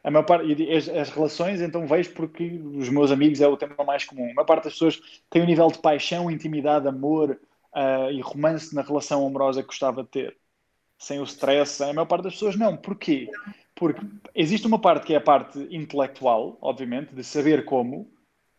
A 0.03 0.11
maior 0.11 0.25
parte, 0.25 0.71
as, 0.71 0.89
as, 0.89 1.09
relações, 1.09 1.61
então 1.61 1.87
vejo 1.87 2.11
porque 2.11 2.61
os 2.75 2.89
meus 2.89 3.09
amigos 3.09 3.39
é 3.39 3.47
o 3.47 3.55
tema 3.55 3.83
mais 3.85 4.03
comum. 4.03 4.29
A 4.29 4.33
maior 4.33 4.45
parte 4.45 4.65
das 4.65 4.73
pessoas 4.73 5.01
tem 5.29 5.41
um 5.41 5.45
nível 5.45 5.67
de 5.67 5.79
paixão, 5.79 6.29
intimidade, 6.29 6.87
amor, 6.87 7.39
uh, 7.73 8.11
e 8.11 8.19
romance 8.21 8.75
na 8.75 8.81
relação 8.81 9.25
amorosa 9.25 9.61
que 9.61 9.67
gostava 9.67 10.03
de 10.03 10.09
ter. 10.09 10.37
Sem 11.01 11.19
o 11.19 11.23
stress, 11.23 11.81
a 11.81 11.91
maior 11.91 12.05
parte 12.05 12.25
das 12.25 12.33
pessoas 12.33 12.55
não. 12.55 12.77
Porquê? 12.77 13.27
Porque 13.73 14.05
existe 14.35 14.67
uma 14.67 14.77
parte 14.77 15.07
que 15.07 15.15
é 15.15 15.17
a 15.17 15.21
parte 15.21 15.57
intelectual, 15.71 16.59
obviamente, 16.61 17.15
de 17.15 17.23
saber 17.23 17.65
como, 17.65 18.07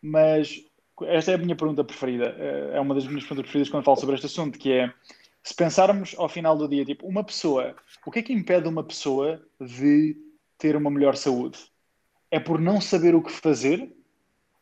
mas 0.01 0.61
esta 1.03 1.31
é 1.31 1.35
a 1.35 1.37
minha 1.37 1.55
pergunta 1.55 1.85
preferida. 1.85 2.25
É 2.73 2.81
uma 2.81 2.93
das 2.93 3.07
minhas 3.07 3.23
perguntas 3.23 3.43
preferidas 3.43 3.69
quando 3.69 3.85
falo 3.85 3.95
sobre 3.95 4.15
este 4.15 4.25
assunto, 4.25 4.59
que 4.59 4.73
é 4.73 4.93
se 5.41 5.55
pensarmos 5.55 6.15
ao 6.17 6.27
final 6.27 6.57
do 6.57 6.67
dia, 6.67 6.83
tipo, 6.83 7.07
uma 7.07 7.23
pessoa, 7.23 7.77
o 8.05 8.11
que 8.11 8.19
é 8.19 8.21
que 8.21 8.33
impede 8.33 8.67
uma 8.67 8.83
pessoa 8.83 9.41
de 9.61 10.17
ter 10.57 10.75
uma 10.75 10.91
melhor 10.91 11.15
saúde? 11.15 11.59
É 12.29 12.41
por 12.41 12.59
não 12.59 12.81
saber 12.81 13.15
o 13.15 13.23
que 13.23 13.31
fazer 13.31 13.89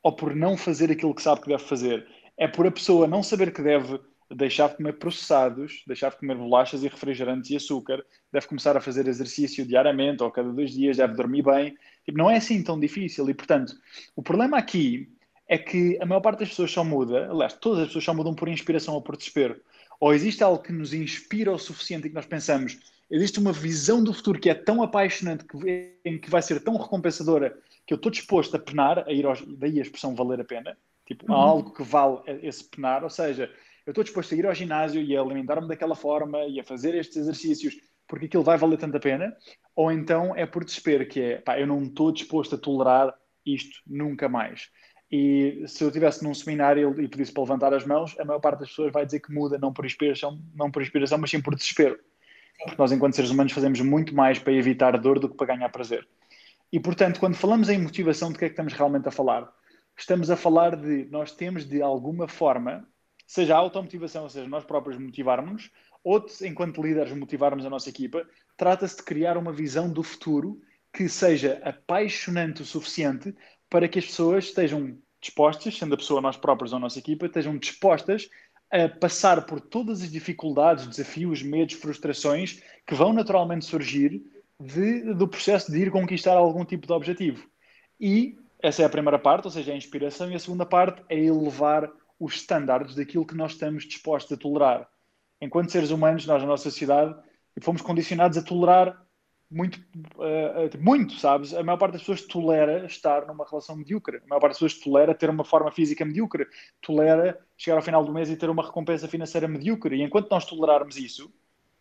ou 0.03 0.15
por 0.15 0.35
não 0.35 0.55
fazer 0.55 0.91
aquilo 0.91 1.15
que 1.15 1.23
sabe 1.23 1.41
que 1.41 1.49
deve 1.49 1.63
fazer? 1.63 2.07
É 2.37 2.47
por 2.47 2.67
a 2.67 2.71
pessoa 2.71 3.07
não 3.07 3.23
saber 3.23 3.51
que 3.51 3.63
deve 3.63 3.99
deixar 4.35 4.69
de 4.69 4.77
comer 4.77 4.93
processados, 4.93 5.83
deixar 5.85 6.09
de 6.11 6.17
comer 6.17 6.35
bolachas 6.35 6.83
e 6.83 6.87
refrigerantes 6.87 7.49
e 7.51 7.55
açúcar, 7.55 8.03
deve 8.31 8.47
começar 8.47 8.75
a 8.77 8.81
fazer 8.81 9.07
exercício 9.07 9.65
diariamente 9.65 10.23
ou 10.23 10.31
cada 10.31 10.51
dois 10.51 10.71
dias, 10.71 10.97
deve 10.97 11.13
dormir 11.13 11.43
bem. 11.43 11.75
Tipo, 12.05 12.17
não 12.17 12.29
é 12.29 12.37
assim 12.37 12.63
tão 12.63 12.79
difícil 12.79 13.29
e, 13.29 13.33
portanto, 13.33 13.73
o 14.15 14.23
problema 14.23 14.57
aqui 14.57 15.09
é 15.47 15.57
que 15.57 15.97
a 16.01 16.05
maior 16.05 16.21
parte 16.21 16.39
das 16.39 16.49
pessoas 16.49 16.71
só 16.71 16.83
muda, 16.83 17.29
aliás, 17.29 17.53
todas 17.53 17.79
as 17.79 17.87
pessoas 17.87 18.05
só 18.05 18.13
mudam 18.13 18.33
por 18.33 18.47
inspiração 18.47 18.93
ou 18.93 19.01
por 19.01 19.17
desespero. 19.17 19.59
Ou 19.99 20.13
existe 20.13 20.43
algo 20.43 20.63
que 20.63 20.71
nos 20.71 20.93
inspira 20.93 21.51
o 21.51 21.59
suficiente 21.59 22.07
e 22.07 22.09
que 22.09 22.15
nós 22.15 22.25
pensamos, 22.25 22.79
existe 23.09 23.37
uma 23.37 23.51
visão 23.51 24.01
do 24.03 24.13
futuro 24.13 24.39
que 24.39 24.49
é 24.49 24.53
tão 24.53 24.81
apaixonante, 24.81 25.43
que, 25.43 25.93
em 26.05 26.17
que 26.17 26.29
vai 26.29 26.41
ser 26.41 26.61
tão 26.61 26.77
recompensadora, 26.77 27.55
que 27.85 27.93
eu 27.93 27.97
estou 27.97 28.11
disposto 28.11 28.55
a 28.55 28.59
penar, 28.59 28.99
a 28.99 29.11
ir 29.11 29.25
aos, 29.25 29.43
daí 29.45 29.77
a 29.77 29.81
expressão 29.81 30.15
valer 30.15 30.39
a 30.39 30.45
pena, 30.45 30.77
tipo, 31.05 31.29
uhum. 31.29 31.37
há 31.37 31.43
algo 31.43 31.73
que 31.73 31.83
vale 31.83 32.21
esse 32.41 32.63
penar, 32.63 33.03
ou 33.03 33.09
seja, 33.09 33.51
eu 33.85 33.91
estou 33.91 34.03
disposto 34.03 34.33
a 34.33 34.37
ir 34.37 34.45
ao 34.45 34.53
ginásio 34.53 35.01
e 35.01 35.15
a 35.15 35.21
alimentar-me 35.21 35.67
daquela 35.67 35.95
forma 35.95 36.43
e 36.45 36.59
a 36.59 36.63
fazer 36.63 36.95
estes 36.95 37.17
exercícios 37.17 37.75
porque 38.11 38.25
aquilo 38.25 38.43
vai 38.43 38.57
valer 38.57 38.77
tanta 38.77 38.99
pena, 38.99 39.33
ou 39.73 39.89
então 39.89 40.35
é 40.35 40.45
por 40.45 40.65
desespero, 40.65 41.07
que 41.07 41.21
é, 41.21 41.37
pá, 41.37 41.57
eu 41.57 41.65
não 41.65 41.81
estou 41.83 42.11
disposto 42.11 42.55
a 42.55 42.57
tolerar 42.57 43.13
isto 43.45 43.79
nunca 43.87 44.27
mais. 44.27 44.69
E 45.09 45.63
se 45.65 45.81
eu 45.81 45.87
estivesse 45.87 46.21
num 46.21 46.33
seminário 46.33 46.99
e 47.01 47.07
pedisse 47.07 47.31
para 47.31 47.43
levantar 47.43 47.73
as 47.73 47.85
mãos, 47.85 48.13
a 48.19 48.25
maior 48.25 48.41
parte 48.41 48.59
das 48.59 48.69
pessoas 48.69 48.91
vai 48.91 49.05
dizer 49.05 49.21
que 49.21 49.33
muda 49.33 49.57
não 49.57 49.71
por 49.71 49.85
inspiração, 49.85 50.41
não 50.53 50.69
por 50.69 50.81
inspiração, 50.81 51.17
mas 51.17 51.29
sim 51.29 51.41
por 51.41 51.55
desespero. 51.55 51.97
Porque 52.63 52.75
nós, 52.77 52.91
enquanto 52.91 53.15
seres 53.15 53.31
humanos, 53.31 53.53
fazemos 53.53 53.79
muito 53.79 54.13
mais 54.13 54.37
para 54.37 54.51
evitar 54.51 54.97
dor 54.97 55.17
do 55.17 55.29
que 55.29 55.37
para 55.37 55.55
ganhar 55.55 55.69
prazer. 55.69 56.05
E, 56.69 56.81
portanto, 56.81 57.17
quando 57.17 57.35
falamos 57.35 57.69
em 57.69 57.77
motivação, 57.77 58.31
de 58.31 58.37
que 58.37 58.43
é 58.43 58.49
que 58.49 58.53
estamos 58.53 58.73
realmente 58.73 59.07
a 59.07 59.11
falar? 59.11 59.49
Estamos 59.97 60.29
a 60.29 60.35
falar 60.35 60.75
de 60.75 61.05
nós 61.05 61.31
temos, 61.31 61.65
de 61.65 61.81
alguma 61.81 62.27
forma, 62.27 62.85
seja 63.31 63.55
a 63.55 63.59
automotivação, 63.59 64.23
ou 64.23 64.29
seja, 64.29 64.45
nós 64.45 64.65
próprios 64.65 64.99
motivarmos, 64.99 65.71
ou 66.03 66.25
enquanto 66.41 66.81
líderes 66.83 67.15
motivarmos 67.15 67.65
a 67.65 67.69
nossa 67.69 67.87
equipa, 67.87 68.27
trata-se 68.57 68.97
de 68.97 69.03
criar 69.03 69.37
uma 69.37 69.53
visão 69.53 69.89
do 69.89 70.03
futuro 70.03 70.59
que 70.91 71.07
seja 71.07 71.61
apaixonante 71.63 72.61
o 72.61 72.65
suficiente 72.65 73.33
para 73.69 73.87
que 73.87 73.99
as 73.99 74.05
pessoas 74.05 74.45
estejam 74.45 74.97
dispostas, 75.21 75.77
sendo 75.77 75.93
a 75.93 75.97
pessoa 75.97 76.19
nós 76.19 76.35
próprios 76.35 76.73
ou 76.73 76.77
a 76.77 76.81
nossa 76.81 76.99
equipa, 76.99 77.25
estejam 77.25 77.57
dispostas 77.57 78.29
a 78.69 78.89
passar 78.89 79.45
por 79.45 79.61
todas 79.61 80.01
as 80.01 80.11
dificuldades, 80.11 80.85
desafios, 80.85 81.41
medos, 81.41 81.75
frustrações 81.75 82.61
que 82.85 82.93
vão 82.93 83.13
naturalmente 83.13 83.63
surgir 83.63 84.21
de, 84.59 85.13
do 85.13 85.25
processo 85.25 85.71
de 85.71 85.79
ir 85.79 85.89
conquistar 85.89 86.33
algum 86.33 86.65
tipo 86.65 86.85
de 86.85 86.91
objetivo. 86.91 87.47
E 87.97 88.37
essa 88.61 88.81
é 88.81 88.85
a 88.85 88.89
primeira 88.89 89.17
parte, 89.17 89.45
ou 89.45 89.51
seja, 89.51 89.71
a 89.71 89.77
inspiração, 89.77 90.29
e 90.29 90.35
a 90.35 90.39
segunda 90.39 90.65
parte 90.65 91.01
é 91.07 91.17
elevar 91.17 91.89
os 92.21 92.35
estándares 92.35 92.93
daquilo 92.93 93.25
que 93.25 93.35
nós 93.35 93.53
estamos 93.53 93.83
dispostos 93.83 94.37
a 94.37 94.39
tolerar. 94.39 94.87
Enquanto 95.41 95.71
seres 95.71 95.89
humanos, 95.89 96.27
nós 96.27 96.41
na 96.41 96.47
nossa 96.47 96.69
sociedade 96.69 97.15
fomos 97.61 97.81
condicionados 97.81 98.37
a 98.37 98.43
tolerar 98.43 99.03
muito, 99.49 99.77
uh, 100.15 100.79
muito, 100.79 101.15
sabes? 101.15 101.51
A 101.53 101.63
maior 101.63 101.77
parte 101.77 101.93
das 101.93 102.01
pessoas 102.01 102.21
tolera 102.21 102.85
estar 102.85 103.25
numa 103.25 103.43
relação 103.43 103.75
medíocre. 103.75 104.17
A 104.17 104.27
maior 104.27 104.39
parte 104.39 104.51
das 104.51 104.59
pessoas 104.59 104.79
tolera 104.79 105.15
ter 105.15 105.29
uma 105.31 105.43
forma 105.43 105.71
física 105.71 106.05
medíocre. 106.05 106.45
Tolera 106.79 107.37
chegar 107.57 107.77
ao 107.77 107.81
final 107.81 108.05
do 108.05 108.13
mês 108.13 108.29
e 108.29 108.37
ter 108.37 108.49
uma 108.49 108.63
recompensa 108.63 109.07
financeira 109.07 109.47
medíocre. 109.47 109.97
E 109.97 110.03
enquanto 110.03 110.29
nós 110.29 110.45
tolerarmos 110.45 110.97
isso, 110.97 111.33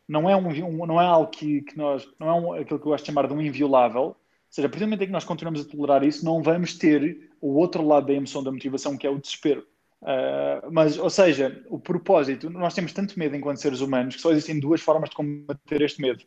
não 0.08 0.28
é, 0.28 0.34
um, 0.34 0.48
um 0.48 0.86
não 0.86 1.00
é 1.00 1.06
algo 1.06 1.30
que, 1.30 1.60
que, 1.62 1.76
nós... 1.76 2.08
Não 2.18 2.28
é 2.28 2.32
um, 2.32 2.52
aquilo 2.54 2.80
que 2.80 2.86
eu 2.86 2.90
gosto 2.90 3.04
de 3.04 3.12
chamar 3.12 3.28
de 3.28 3.34
um 3.34 3.40
inviolável. 3.42 4.02
Ou 4.02 4.16
seja, 4.48 4.66
a 4.66 4.70
partir 4.70 4.84
do 4.84 4.86
momento 4.86 5.02
em 5.02 5.06
que 5.06 5.12
nós 5.12 5.24
continuamos 5.24 5.60
a 5.60 5.64
tolerar 5.64 6.02
isso, 6.02 6.24
não 6.24 6.42
vamos 6.42 6.76
ter 6.76 7.30
o 7.40 7.56
outro 7.56 7.86
lado 7.86 8.06
da 8.06 8.14
emoção 8.14 8.42
da 8.42 8.50
motivação, 8.50 8.96
que 8.96 9.06
é 9.06 9.10
o 9.10 9.20
desespero. 9.20 9.64
Uh, 10.02 10.72
mas, 10.72 10.98
ou 10.98 11.10
seja, 11.10 11.62
o 11.68 11.78
propósito, 11.78 12.48
nós 12.48 12.74
temos 12.74 12.92
tanto 12.92 13.18
medo 13.18 13.36
enquanto 13.36 13.60
seres 13.60 13.80
humanos 13.80 14.16
que 14.16 14.22
só 14.22 14.30
existem 14.30 14.58
duas 14.58 14.80
formas 14.80 15.10
de 15.10 15.16
combater 15.16 15.82
este 15.82 16.00
medo 16.00 16.24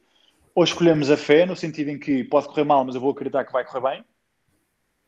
ou 0.55 0.63
escolhemos 0.63 1.09
a 1.09 1.17
fé, 1.17 1.45
no 1.45 1.55
sentido 1.55 1.89
em 1.89 1.99
que 1.99 2.23
pode 2.23 2.47
correr 2.47 2.63
mal, 2.63 2.85
mas 2.85 2.95
eu 2.95 3.01
vou 3.01 3.11
acreditar 3.11 3.43
que 3.43 3.51
vai 3.51 3.65
correr 3.65 3.81
bem, 3.81 4.05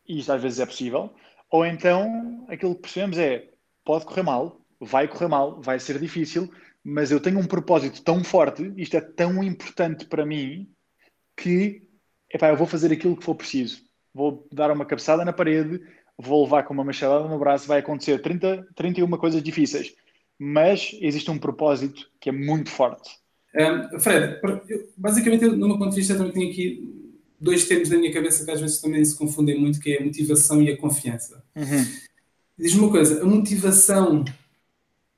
e 0.08 0.20
isto 0.20 0.32
às 0.32 0.42
vezes 0.42 0.60
é 0.60 0.66
possível, 0.66 1.14
ou 1.50 1.66
então 1.66 2.46
aquilo 2.50 2.76
que 2.76 2.82
percebemos 2.82 3.18
é 3.18 3.50
pode 3.84 4.06
correr 4.06 4.24
mal, 4.24 4.60
vai 4.80 5.08
correr 5.08 5.28
mal, 5.28 5.62
vai 5.62 5.80
ser 5.80 6.00
difícil, 6.00 6.52
mas 6.84 7.12
eu 7.12 7.20
tenho 7.20 7.40
um 7.40 7.48
propósito 7.48 8.02
tão 8.04 8.24
forte, 8.24 8.74
isto 8.78 8.98
é 8.98 9.02
tão 9.02 9.44
importante 9.44 10.06
para 10.06 10.26
mim, 10.26 10.70
que 11.38 11.88
epá, 12.32 12.50
eu 12.50 12.58
vou 12.58 12.68
fazer 12.68 12.92
aquilo 12.92 13.18
que 13.18 13.24
for 13.24 13.36
preciso. 13.36 13.84
Vou 14.14 14.48
dar 14.52 14.72
uma 14.72 14.86
cabeçada 14.86 15.26
na 15.26 15.34
parede, 15.34 15.82
vou 16.18 16.44
levar 16.44 16.64
com 16.64 16.74
uma 16.74 16.84
machadada 16.84 17.28
no 17.28 17.40
braço, 17.40 17.68
vai 17.68 17.80
acontecer 17.80 18.22
30, 18.22 18.68
31 18.76 19.10
coisas 19.12 19.42
difíceis, 19.44 19.94
mas 20.40 20.96
existe 21.02 21.30
um 21.30 21.38
propósito 21.38 22.10
que 22.20 22.30
é 22.30 22.32
muito 22.32 22.70
forte. 22.70 23.12
Um, 23.56 24.00
Fred, 24.00 24.40
basicamente, 24.98 25.46
no 25.46 25.68
meu 25.68 25.78
ponto 25.78 25.92
de 25.92 25.96
vista, 25.96 26.16
também 26.16 26.34
tenho 26.34 26.52
aqui 26.52 26.96
dois 27.40 27.68
termos 27.68 27.90
na 27.90 27.98
minha 27.98 28.14
cabeça 28.14 28.44
que 28.44 28.52
às 28.52 28.60
vezes 28.60 28.82
também 28.82 29.04
se 29.04 29.18
confundem 29.18 29.60
muito, 29.60 29.80
que 29.80 29.94
é 29.94 30.02
a 30.02 30.04
motivação 30.04 30.62
e 30.62 30.72
a 30.72 30.78
confiança. 30.78 31.44
Uhum. 31.56 31.86
Diz-me 32.58 32.82
uma 32.82 32.92
coisa, 32.92 33.22
a 33.22 33.26
motivação, 33.26 34.26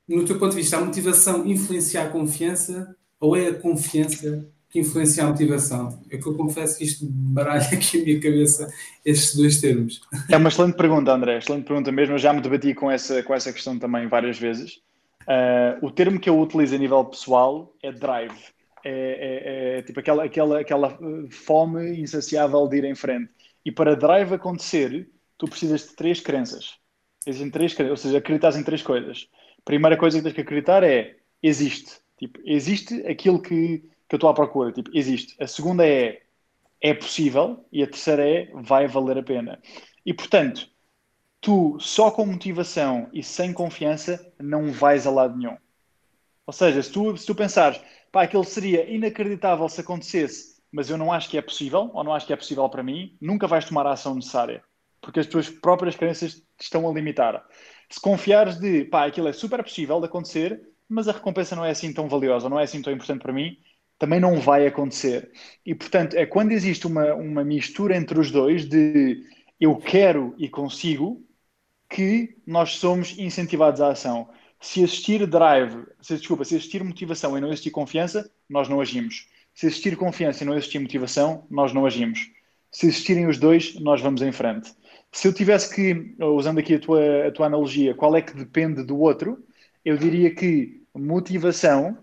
no 0.06 0.24
teu 0.24 0.38
ponto 0.38 0.50
de 0.50 0.58
vista, 0.58 0.76
a 0.76 0.84
motivação 0.84 1.46
influencia 1.46 2.02
a 2.02 2.08
confiança 2.08 2.96
ou 3.20 3.36
é 3.36 3.48
a 3.48 3.54
confiança 3.54 4.48
que 4.70 4.80
influencia 4.80 5.24
a 5.24 5.28
motivação? 5.28 6.00
É 6.10 6.18
que 6.18 6.26
eu 6.26 6.36
confesso 6.36 6.78
que 6.78 6.84
isto 6.84 7.06
baralha 7.08 7.62
aqui 7.72 8.00
a 8.00 8.04
minha 8.04 8.20
cabeça 8.20 8.72
estes 9.04 9.34
dois 9.34 9.60
termos. 9.60 10.00
É 10.30 10.36
uma 10.36 10.48
excelente 10.48 10.76
pergunta, 10.76 11.12
André, 11.12 11.38
excelente 11.38 11.64
pergunta 11.64 11.90
mesmo. 11.90 12.14
Eu 12.14 12.18
já 12.18 12.32
me 12.32 12.40
debati 12.40 12.74
com 12.74 12.90
essa, 12.90 13.22
com 13.22 13.34
essa 13.34 13.52
questão 13.52 13.78
também 13.78 14.06
várias 14.06 14.38
vezes. 14.38 14.80
Uh, 15.22 15.86
o 15.86 15.90
termo 15.90 16.18
que 16.18 16.28
eu 16.28 16.38
utilizo 16.38 16.74
a 16.74 16.78
nível 16.78 17.04
pessoal 17.04 17.74
é 17.82 17.92
drive. 17.92 18.34
É, 18.84 18.90
é, 18.90 19.78
é, 19.78 19.82
tipo 19.82 20.00
aquela, 20.00 20.24
aquela, 20.24 20.60
aquela 20.60 20.98
fome 21.30 22.00
insaciável 22.00 22.66
de 22.68 22.78
ir 22.78 22.84
em 22.84 22.94
frente. 22.94 23.32
E 23.64 23.72
para 23.72 23.96
drive 23.96 24.32
acontecer, 24.32 25.08
tu 25.36 25.46
precisas 25.46 25.82
de 25.82 25.96
três 25.96 26.20
crenças. 26.20 26.76
Existem 27.26 27.50
três 27.50 27.74
crenças, 27.74 27.90
ou 27.90 27.96
seja, 27.96 28.18
acreditas 28.18 28.56
em 28.56 28.62
três 28.62 28.82
coisas. 28.82 29.28
A 29.58 29.62
primeira 29.62 29.96
coisa 29.96 30.16
que 30.16 30.24
tens 30.24 30.32
que 30.32 30.40
acreditar 30.40 30.82
é 30.82 31.16
existe. 31.42 31.98
Tipo, 32.18 32.40
existe 32.44 33.06
aquilo 33.06 33.40
que, 33.40 33.84
que 34.08 34.14
eu 34.14 34.18
estou 34.18 34.30
à 34.30 34.34
procura. 34.34 34.72
Tipo, 34.72 34.90
existe. 34.94 35.36
A 35.42 35.46
segunda 35.46 35.86
é 35.86 36.22
é 36.80 36.94
possível. 36.94 37.64
E 37.72 37.82
a 37.82 37.86
terceira 37.86 38.28
é 38.28 38.50
vai 38.54 38.86
valer 38.86 39.18
a 39.18 39.22
pena. 39.22 39.60
E 40.04 40.14
portanto, 40.14 40.68
tu 41.40 41.78
só 41.80 42.10
com 42.10 42.26
motivação 42.26 43.08
e 43.12 43.22
sem 43.22 43.52
confiança 43.52 44.32
não 44.38 44.70
vais 44.72 45.06
a 45.06 45.10
lado 45.10 45.36
nenhum. 45.36 45.56
Ou 46.46 46.52
seja, 46.52 46.82
se 46.82 46.90
tu, 46.90 47.16
se 47.16 47.26
tu 47.26 47.34
pensares, 47.34 47.80
pá, 48.10 48.22
aquilo 48.22 48.44
seria 48.44 48.88
inacreditável 48.90 49.68
se 49.68 49.80
acontecesse, 49.80 50.56
mas 50.72 50.88
eu 50.88 50.96
não 50.96 51.12
acho 51.12 51.28
que 51.28 51.36
é 51.36 51.42
possível, 51.42 51.90
ou 51.92 52.02
não 52.02 52.14
acho 52.14 52.26
que 52.26 52.32
é 52.32 52.36
possível 52.36 52.68
para 52.68 52.82
mim, 52.82 53.16
nunca 53.20 53.46
vais 53.46 53.66
tomar 53.66 53.86
a 53.86 53.92
ação 53.92 54.14
necessária. 54.14 54.62
Porque 55.00 55.20
as 55.20 55.26
tuas 55.26 55.48
próprias 55.48 55.94
crenças 55.94 56.34
te 56.34 56.62
estão 56.62 56.88
a 56.88 56.92
limitar. 56.92 57.44
Se 57.90 58.00
confiares 58.00 58.58
de, 58.58 58.84
pá, 58.84 59.06
aquilo 59.06 59.28
é 59.28 59.32
super 59.32 59.62
possível 59.62 60.00
de 60.00 60.06
acontecer, 60.06 60.60
mas 60.88 61.06
a 61.06 61.12
recompensa 61.12 61.54
não 61.54 61.64
é 61.64 61.70
assim 61.70 61.92
tão 61.92 62.08
valiosa, 62.08 62.48
não 62.48 62.58
é 62.58 62.64
assim 62.64 62.80
tão 62.80 62.92
importante 62.92 63.22
para 63.22 63.32
mim, 63.32 63.58
também 63.98 64.20
não 64.20 64.40
vai 64.40 64.66
acontecer. 64.66 65.30
E, 65.66 65.74
portanto, 65.74 66.14
é 66.14 66.24
quando 66.24 66.52
existe 66.52 66.86
uma, 66.86 67.14
uma 67.14 67.44
mistura 67.44 67.96
entre 67.96 68.18
os 68.18 68.30
dois 68.30 68.64
de 68.64 69.24
eu 69.60 69.76
quero 69.76 70.34
e 70.38 70.48
consigo, 70.48 71.24
que 71.90 72.36
nós 72.46 72.76
somos 72.76 73.18
incentivados 73.18 73.80
à 73.80 73.90
ação. 73.90 74.28
Se 74.60 74.82
existir 74.82 75.26
drive, 75.26 75.86
se, 76.00 76.16
desculpa, 76.16 76.44
se 76.44 76.54
existir 76.54 76.82
motivação 76.84 77.36
e 77.36 77.40
não 77.40 77.48
existir 77.48 77.70
confiança, 77.70 78.30
nós 78.48 78.68
não 78.68 78.80
agimos. 78.80 79.28
Se 79.54 79.66
existir 79.66 79.96
confiança 79.96 80.44
e 80.44 80.46
não 80.46 80.54
existir 80.54 80.78
motivação, 80.78 81.46
nós 81.50 81.72
não 81.72 81.86
agimos. 81.86 82.30
Se 82.70 82.86
existirem 82.86 83.26
os 83.26 83.38
dois, 83.38 83.74
nós 83.80 84.00
vamos 84.00 84.22
em 84.22 84.30
frente. 84.30 84.72
Se 85.10 85.26
eu 85.26 85.32
tivesse 85.32 85.74
que, 85.74 86.14
usando 86.22 86.58
aqui 86.58 86.74
a 86.74 86.78
tua, 86.78 87.26
a 87.26 87.32
tua 87.32 87.46
analogia, 87.46 87.94
qual 87.94 88.14
é 88.14 88.20
que 88.22 88.36
depende 88.36 88.84
do 88.84 88.98
outro, 89.00 89.42
eu 89.84 89.96
diria 89.96 90.32
que 90.34 90.82
motivação 90.94 91.98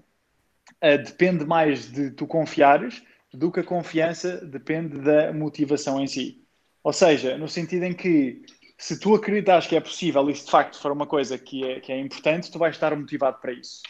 uh, 0.85 1.03
depende 1.03 1.45
mais 1.45 1.91
de 1.91 2.11
tu 2.11 2.27
confiares 2.27 3.01
do 3.33 3.51
que 3.51 3.59
a 3.59 3.63
confiança 3.63 4.45
depende 4.45 4.99
da 4.99 5.33
motivação 5.33 5.99
em 6.01 6.07
si. 6.07 6.41
Ou 6.83 6.93
seja, 6.93 7.37
no 7.37 7.47
sentido 7.47 7.83
em 7.83 7.93
que 7.93 8.43
se 8.77 8.99
tu 8.99 9.15
acreditas 9.15 9.67
que 9.67 9.75
é 9.75 9.81
possível 9.81 10.29
e 10.29 10.35
se 10.35 10.45
de 10.45 10.51
facto 10.51 10.79
for 10.79 10.91
uma 10.91 11.07
coisa 11.07 11.37
que 11.37 11.63
é, 11.63 11.79
que 11.79 11.91
é 11.91 11.99
importante, 11.99 12.51
tu 12.51 12.59
vais 12.59 12.75
estar 12.75 12.95
motivado 12.95 13.39
para 13.39 13.51
isso. 13.51 13.81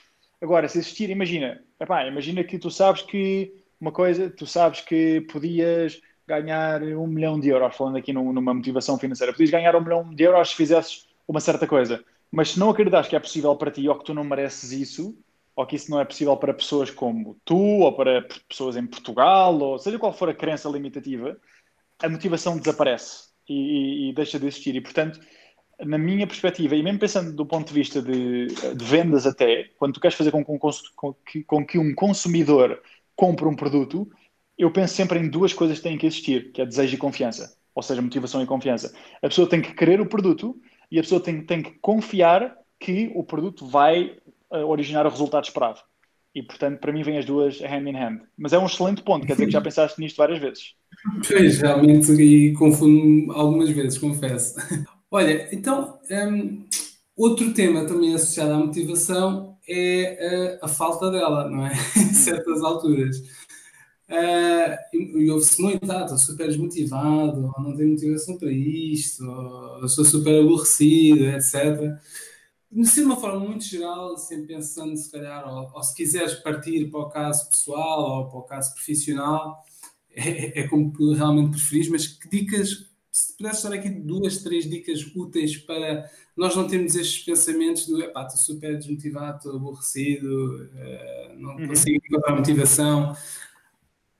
Agora, 0.41 0.67
se 0.67 0.77
existir, 0.77 1.09
imagina, 1.09 1.61
epá, 1.79 2.05
imagina 2.05 2.43
que 2.43 2.57
tu 2.57 2.69
sabes 2.69 3.01
que 3.01 3.53
uma 3.79 3.91
coisa, 3.91 4.29
tu 4.29 4.45
sabes 4.45 4.81
que 4.81 5.21
podias 5.21 5.99
ganhar 6.27 6.81
um 6.81 7.07
milhão 7.07 7.39
de 7.39 7.49
euros, 7.49 7.75
falando 7.75 7.97
aqui 7.97 8.11
numa 8.11 8.53
motivação 8.53 8.97
financeira, 8.97 9.33
podias 9.33 9.51
ganhar 9.51 9.75
um 9.75 9.81
milhão 9.81 10.13
de 10.13 10.23
euros 10.23 10.49
se 10.49 10.55
fizesses 10.55 11.07
uma 11.27 11.39
certa 11.39 11.67
coisa. 11.67 12.03
Mas 12.31 12.51
se 12.51 12.59
não 12.59 12.69
acreditas 12.69 13.07
que 13.07 13.15
é 13.15 13.19
possível 13.19 13.55
para 13.55 13.71
ti 13.71 13.87
ou 13.87 13.97
que 13.97 14.05
tu 14.05 14.13
não 14.13 14.23
mereces 14.23 14.71
isso, 14.71 15.17
ou 15.55 15.65
que 15.65 15.75
isso 15.75 15.89
não 15.89 15.99
é 15.99 16.05
possível 16.05 16.35
para 16.35 16.53
pessoas 16.53 16.91
como 16.91 17.39
tu, 17.45 17.57
ou 17.57 17.93
para 17.95 18.27
pessoas 18.47 18.75
em 18.75 18.85
Portugal, 18.85 19.57
ou 19.57 19.79
seja 19.79 19.97
qual 19.97 20.11
for 20.11 20.29
a 20.29 20.33
crença 20.33 20.67
limitativa, 20.67 21.37
a 21.99 22.09
motivação 22.09 22.57
desaparece 22.57 23.29
e, 23.47 23.53
e, 23.53 24.09
e 24.09 24.13
deixa 24.13 24.37
de 24.37 24.47
existir. 24.47 24.75
E, 24.75 24.81
portanto, 24.81 25.19
na 25.79 25.97
minha 25.97 26.27
perspectiva, 26.27 26.75
e 26.75 26.83
mesmo 26.83 26.99
pensando 26.99 27.33
do 27.33 27.45
ponto 27.45 27.67
de 27.67 27.73
vista 27.73 28.01
de, 28.01 28.47
de 28.47 28.85
vendas 28.85 29.25
até, 29.25 29.69
quando 29.77 29.93
tu 29.93 29.99
queres 29.99 30.17
fazer 30.17 30.31
com, 30.31 30.43
com, 30.43 30.57
com, 30.95 31.13
que, 31.13 31.43
com 31.43 31.65
que 31.65 31.77
um 31.77 31.93
consumidor 31.95 32.81
compre 33.15 33.45
um 33.45 33.55
produto, 33.55 34.09
eu 34.57 34.71
penso 34.71 34.93
sempre 34.93 35.19
em 35.19 35.29
duas 35.29 35.53
coisas 35.53 35.77
que 35.77 35.83
têm 35.83 35.97
que 35.97 36.05
existir, 36.05 36.51
que 36.51 36.61
é 36.61 36.65
desejo 36.65 36.95
e 36.95 36.97
confiança. 36.97 37.57
Ou 37.73 37.83
seja, 37.83 38.01
motivação 38.01 38.41
e 38.41 38.45
confiança. 38.45 38.95
A 39.21 39.27
pessoa 39.27 39.49
tem 39.49 39.61
que 39.61 39.73
querer 39.73 39.99
o 39.99 40.05
produto 40.05 40.57
e 40.89 40.97
a 40.97 41.01
pessoa 41.01 41.19
tem, 41.21 41.45
tem 41.45 41.61
que 41.61 41.71
confiar 41.79 42.57
que 42.79 43.11
o 43.15 43.23
produto 43.23 43.65
vai 43.65 44.17
originar 44.63 45.05
o 45.05 45.09
resultado 45.09 45.45
esperado. 45.45 45.79
E, 46.33 46.43
portanto, 46.43 46.79
para 46.79 46.91
mim 46.91 47.01
vêm 47.01 47.17
as 47.17 47.25
duas 47.25 47.61
hand 47.61 47.89
in 47.89 47.95
hand. 47.95 48.19
Mas 48.37 48.51
é 48.51 48.59
um 48.59 48.65
excelente 48.65 49.01
ponto, 49.01 49.25
quer 49.25 49.33
dizer 49.33 49.45
que 49.45 49.53
já 49.53 49.61
pensaste 49.61 49.99
nisto 49.99 50.17
várias 50.17 50.39
vezes. 50.39 50.73
Pois, 51.27 51.59
realmente, 51.59 52.11
e 52.13 52.53
confundo 52.53 53.31
algumas 53.33 53.69
vezes, 53.69 53.97
confesso. 53.97 54.55
Olha, 55.11 55.47
então, 55.51 55.99
um, 56.09 56.65
outro 57.15 57.53
tema 57.53 57.85
também 57.85 58.13
associado 58.15 58.53
à 58.53 58.57
motivação 58.57 59.57
é 59.67 60.57
a, 60.61 60.65
a 60.65 60.67
falta 60.67 61.11
dela, 61.11 61.49
não 61.49 61.65
é? 61.65 61.73
em 61.95 62.13
certas 62.13 62.61
alturas. 62.63 63.17
Uh, 64.07 64.77
e 64.93 65.31
ouve-se 65.31 65.61
muito, 65.61 65.91
ah, 65.91 66.03
estou 66.03 66.17
super 66.17 66.47
desmotivado, 66.47 67.51
ou 67.57 67.63
não 67.63 67.75
tenho 67.75 67.91
motivação 67.91 68.37
para 68.37 68.51
isto, 68.51 69.25
ou 69.25 69.87
sou 69.87 70.05
super 70.05 70.41
aborrecido, 70.41 71.25
etc. 71.25 71.97
De 72.71 73.01
uma 73.01 73.15
forma 73.15 73.39
muito 73.39 73.63
geral, 73.63 74.17
sempre 74.17 74.47
pensando, 74.47 74.97
se 74.97 75.11
calhar, 75.11 75.47
ou, 75.47 75.71
ou, 75.73 75.83
se 75.83 75.95
quiseres 75.95 76.33
partir 76.35 76.89
para 76.89 76.99
o 76.99 77.09
caso 77.09 77.49
pessoal 77.49 78.19
ou 78.19 78.29
para 78.29 78.39
o 78.39 78.43
caso 78.43 78.73
profissional, 78.73 79.63
é, 80.11 80.61
é 80.61 80.67
como 80.67 80.91
realmente 81.13 81.51
preferis, 81.51 81.89
mas 81.89 82.07
que 82.07 82.27
dicas, 82.29 82.89
se 83.11 83.37
pudesse 83.37 83.63
dar 83.63 83.73
aqui 83.73 83.89
duas, 83.89 84.43
três 84.43 84.69
dicas 84.69 85.05
úteis 85.15 85.57
para 85.57 86.09
nós 86.35 86.53
não 86.55 86.67
termos 86.67 86.95
estes 86.95 87.23
pensamentos 87.23 87.87
do, 87.87 88.01
epá, 88.01 88.23
estou 88.23 88.41
super 88.41 88.77
desmotivado, 88.77 89.37
estou 89.37 89.55
aborrecido, 89.55 90.69
uh, 90.73 91.39
não 91.39 91.55
uhum. 91.55 91.67
consigo 91.67 91.97
encontrar 92.05 92.35
motivação 92.35 93.15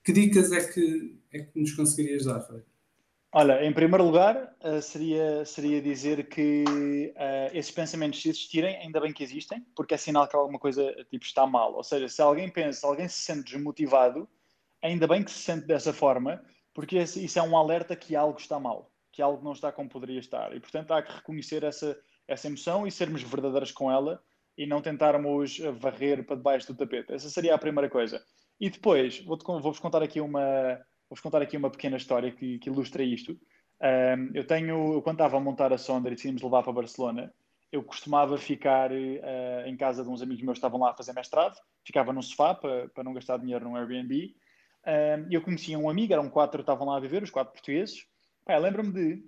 que 0.06 0.14
dicas 0.14 0.52
é 0.52 0.64
que, 0.64 1.18
é 1.34 1.40
que 1.40 1.60
nos 1.60 1.74
conseguirias 1.74 2.26
dar, 2.26 2.40
Fred? 2.40 2.64
Olha, 3.38 3.66
em 3.66 3.74
primeiro 3.74 4.06
lugar, 4.06 4.56
uh, 4.64 4.82
seria, 4.82 5.44
seria 5.44 5.82
dizer 5.82 6.30
que 6.30 6.64
uh, 7.18 7.54
esses 7.54 7.70
pensamentos, 7.70 8.22
se 8.22 8.30
existirem, 8.30 8.78
ainda 8.78 9.02
bem 9.02 9.12
que 9.12 9.22
existem, 9.22 9.62
porque 9.76 9.94
é 9.94 9.98
sinal 9.98 10.26
que 10.26 10.38
alguma 10.38 10.58
coisa 10.58 10.90
tipo, 11.12 11.26
está 11.26 11.46
mal. 11.46 11.74
Ou 11.74 11.84
seja, 11.84 12.08
se 12.08 12.22
alguém 12.22 12.50
pensa, 12.50 12.80
se 12.80 12.86
alguém 12.86 13.10
se 13.10 13.18
sente 13.18 13.52
desmotivado, 13.52 14.26
ainda 14.82 15.06
bem 15.06 15.22
que 15.22 15.30
se 15.30 15.40
sente 15.40 15.68
dessa 15.68 15.92
forma, 15.92 16.42
porque 16.74 16.98
isso 16.98 17.38
é 17.38 17.42
um 17.42 17.58
alerta 17.58 17.94
que 17.94 18.16
algo 18.16 18.40
está 18.40 18.58
mal, 18.58 18.90
que 19.12 19.22
algo 19.22 19.44
não 19.44 19.52
está 19.52 19.70
como 19.70 19.90
poderia 19.90 20.22
estar. 20.22 20.56
E, 20.56 20.60
portanto, 20.62 20.94
há 20.94 21.02
que 21.02 21.12
reconhecer 21.12 21.62
essa, 21.66 22.00
essa 22.30 22.48
emoção 22.48 22.88
e 22.88 22.92
sermos 22.92 23.22
verdadeiros 23.22 23.74
com 23.74 23.92
ela 23.92 24.24
e 24.58 24.66
não 24.66 24.82
tentarmos 24.82 25.60
varrer 25.78 26.26
para 26.26 26.38
debaixo 26.38 26.68
do 26.68 26.78
tapete. 26.78 27.12
Essa 27.12 27.30
seria 27.30 27.54
a 27.54 27.58
primeira 27.58 27.90
coisa. 27.90 28.24
E 28.62 28.70
depois, 28.70 29.20
vou-vos 29.26 29.62
vou 29.62 29.74
contar 29.74 30.02
aqui 30.02 30.22
uma, 30.22 30.80
vou 31.10 31.18
contar 31.22 31.42
aqui 31.42 31.58
uma 31.58 31.70
pequena 31.70 31.98
história 31.98 32.32
que, 32.32 32.60
que 32.60 32.70
ilustra 32.70 33.04
isto. 33.04 33.40
Um, 33.82 34.32
eu 34.34 34.46
tenho, 34.46 35.02
quando 35.02 35.16
estava 35.16 35.38
a 35.38 35.40
montar 35.40 35.74
a 35.74 35.78
Sonda 35.78 36.08
e 36.08 36.16
decidimos 36.16 36.42
levar 36.42 36.64
para 36.64 36.74
Barcelona, 36.74 37.34
eu 37.72 37.84
costumava 37.84 38.38
ficar 38.38 38.92
uh, 38.92 39.66
em 39.66 39.76
casa 39.76 40.04
de 40.04 40.10
uns 40.10 40.22
amigos 40.22 40.44
meus 40.44 40.56
que 40.56 40.60
estavam 40.60 40.80
lá 40.80 40.92
a 40.92 40.96
fazer 40.96 41.14
mestrado, 41.14 41.58
ficava 41.86 42.14
num 42.14 42.22
sofá 42.22 42.54
para, 42.56 42.88
para 42.90 43.04
não 43.04 43.14
gastar 43.14 43.38
dinheiro 43.38 43.70
no 43.70 43.76
Airbnb. 43.76 44.36
Um, 44.88 45.28
eu 45.32 45.42
conhecia 45.42 45.78
um 45.78 45.90
amigo, 45.90 46.14
eram 46.14 46.30
quatro, 46.30 46.62
estavam 46.62 46.88
lá 46.88 46.98
a 46.98 47.02
viver, 47.02 47.24
os 47.24 47.32
quatro 47.32 47.54
portugueses. 47.54 48.06
Lembro-me 48.48 48.92
de, 48.94 49.24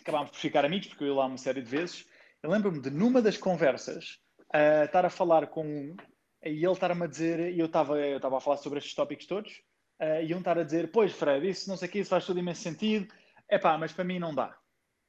acabámos 0.00 0.30
por 0.30 0.38
ficar 0.38 0.64
amigos, 0.64 0.88
porque 0.88 1.04
eu 1.04 1.08
ia 1.08 1.14
lá 1.14 1.26
uma 1.26 1.38
série 1.38 1.62
de 1.62 1.70
vezes. 1.70 2.06
Eu 2.42 2.50
lembro-me 2.50 2.80
de, 2.80 2.90
numa 2.90 3.22
das 3.22 3.38
conversas, 3.38 4.18
uh, 4.54 4.84
estar 4.84 5.06
a 5.06 5.10
falar 5.10 5.46
com 5.46 5.64
um 5.64 5.96
e 6.44 6.64
ele 6.64 6.72
estar-me 6.72 7.02
a 7.02 7.06
dizer, 7.06 7.52
e 7.52 7.58
eu 7.58 7.66
estava 7.66 7.98
eu 7.98 8.18
a 8.18 8.40
falar 8.40 8.56
sobre 8.58 8.78
estes 8.78 8.94
tópicos 8.94 9.26
todos, 9.26 9.60
uh, 10.00 10.22
iam 10.22 10.38
estar 10.38 10.58
a 10.58 10.62
dizer, 10.62 10.90
pois 10.90 11.12
Fred, 11.12 11.48
isso 11.48 11.68
não 11.68 11.76
sei 11.76 11.88
o 11.88 11.90
que, 11.90 11.98
isso 12.00 12.10
faz 12.10 12.26
todo 12.26 12.38
imenso 12.38 12.62
sentido, 12.62 13.12
é 13.48 13.58
pá, 13.58 13.76
mas 13.78 13.92
para 13.92 14.04
mim 14.04 14.18
não 14.18 14.34
dá. 14.34 14.56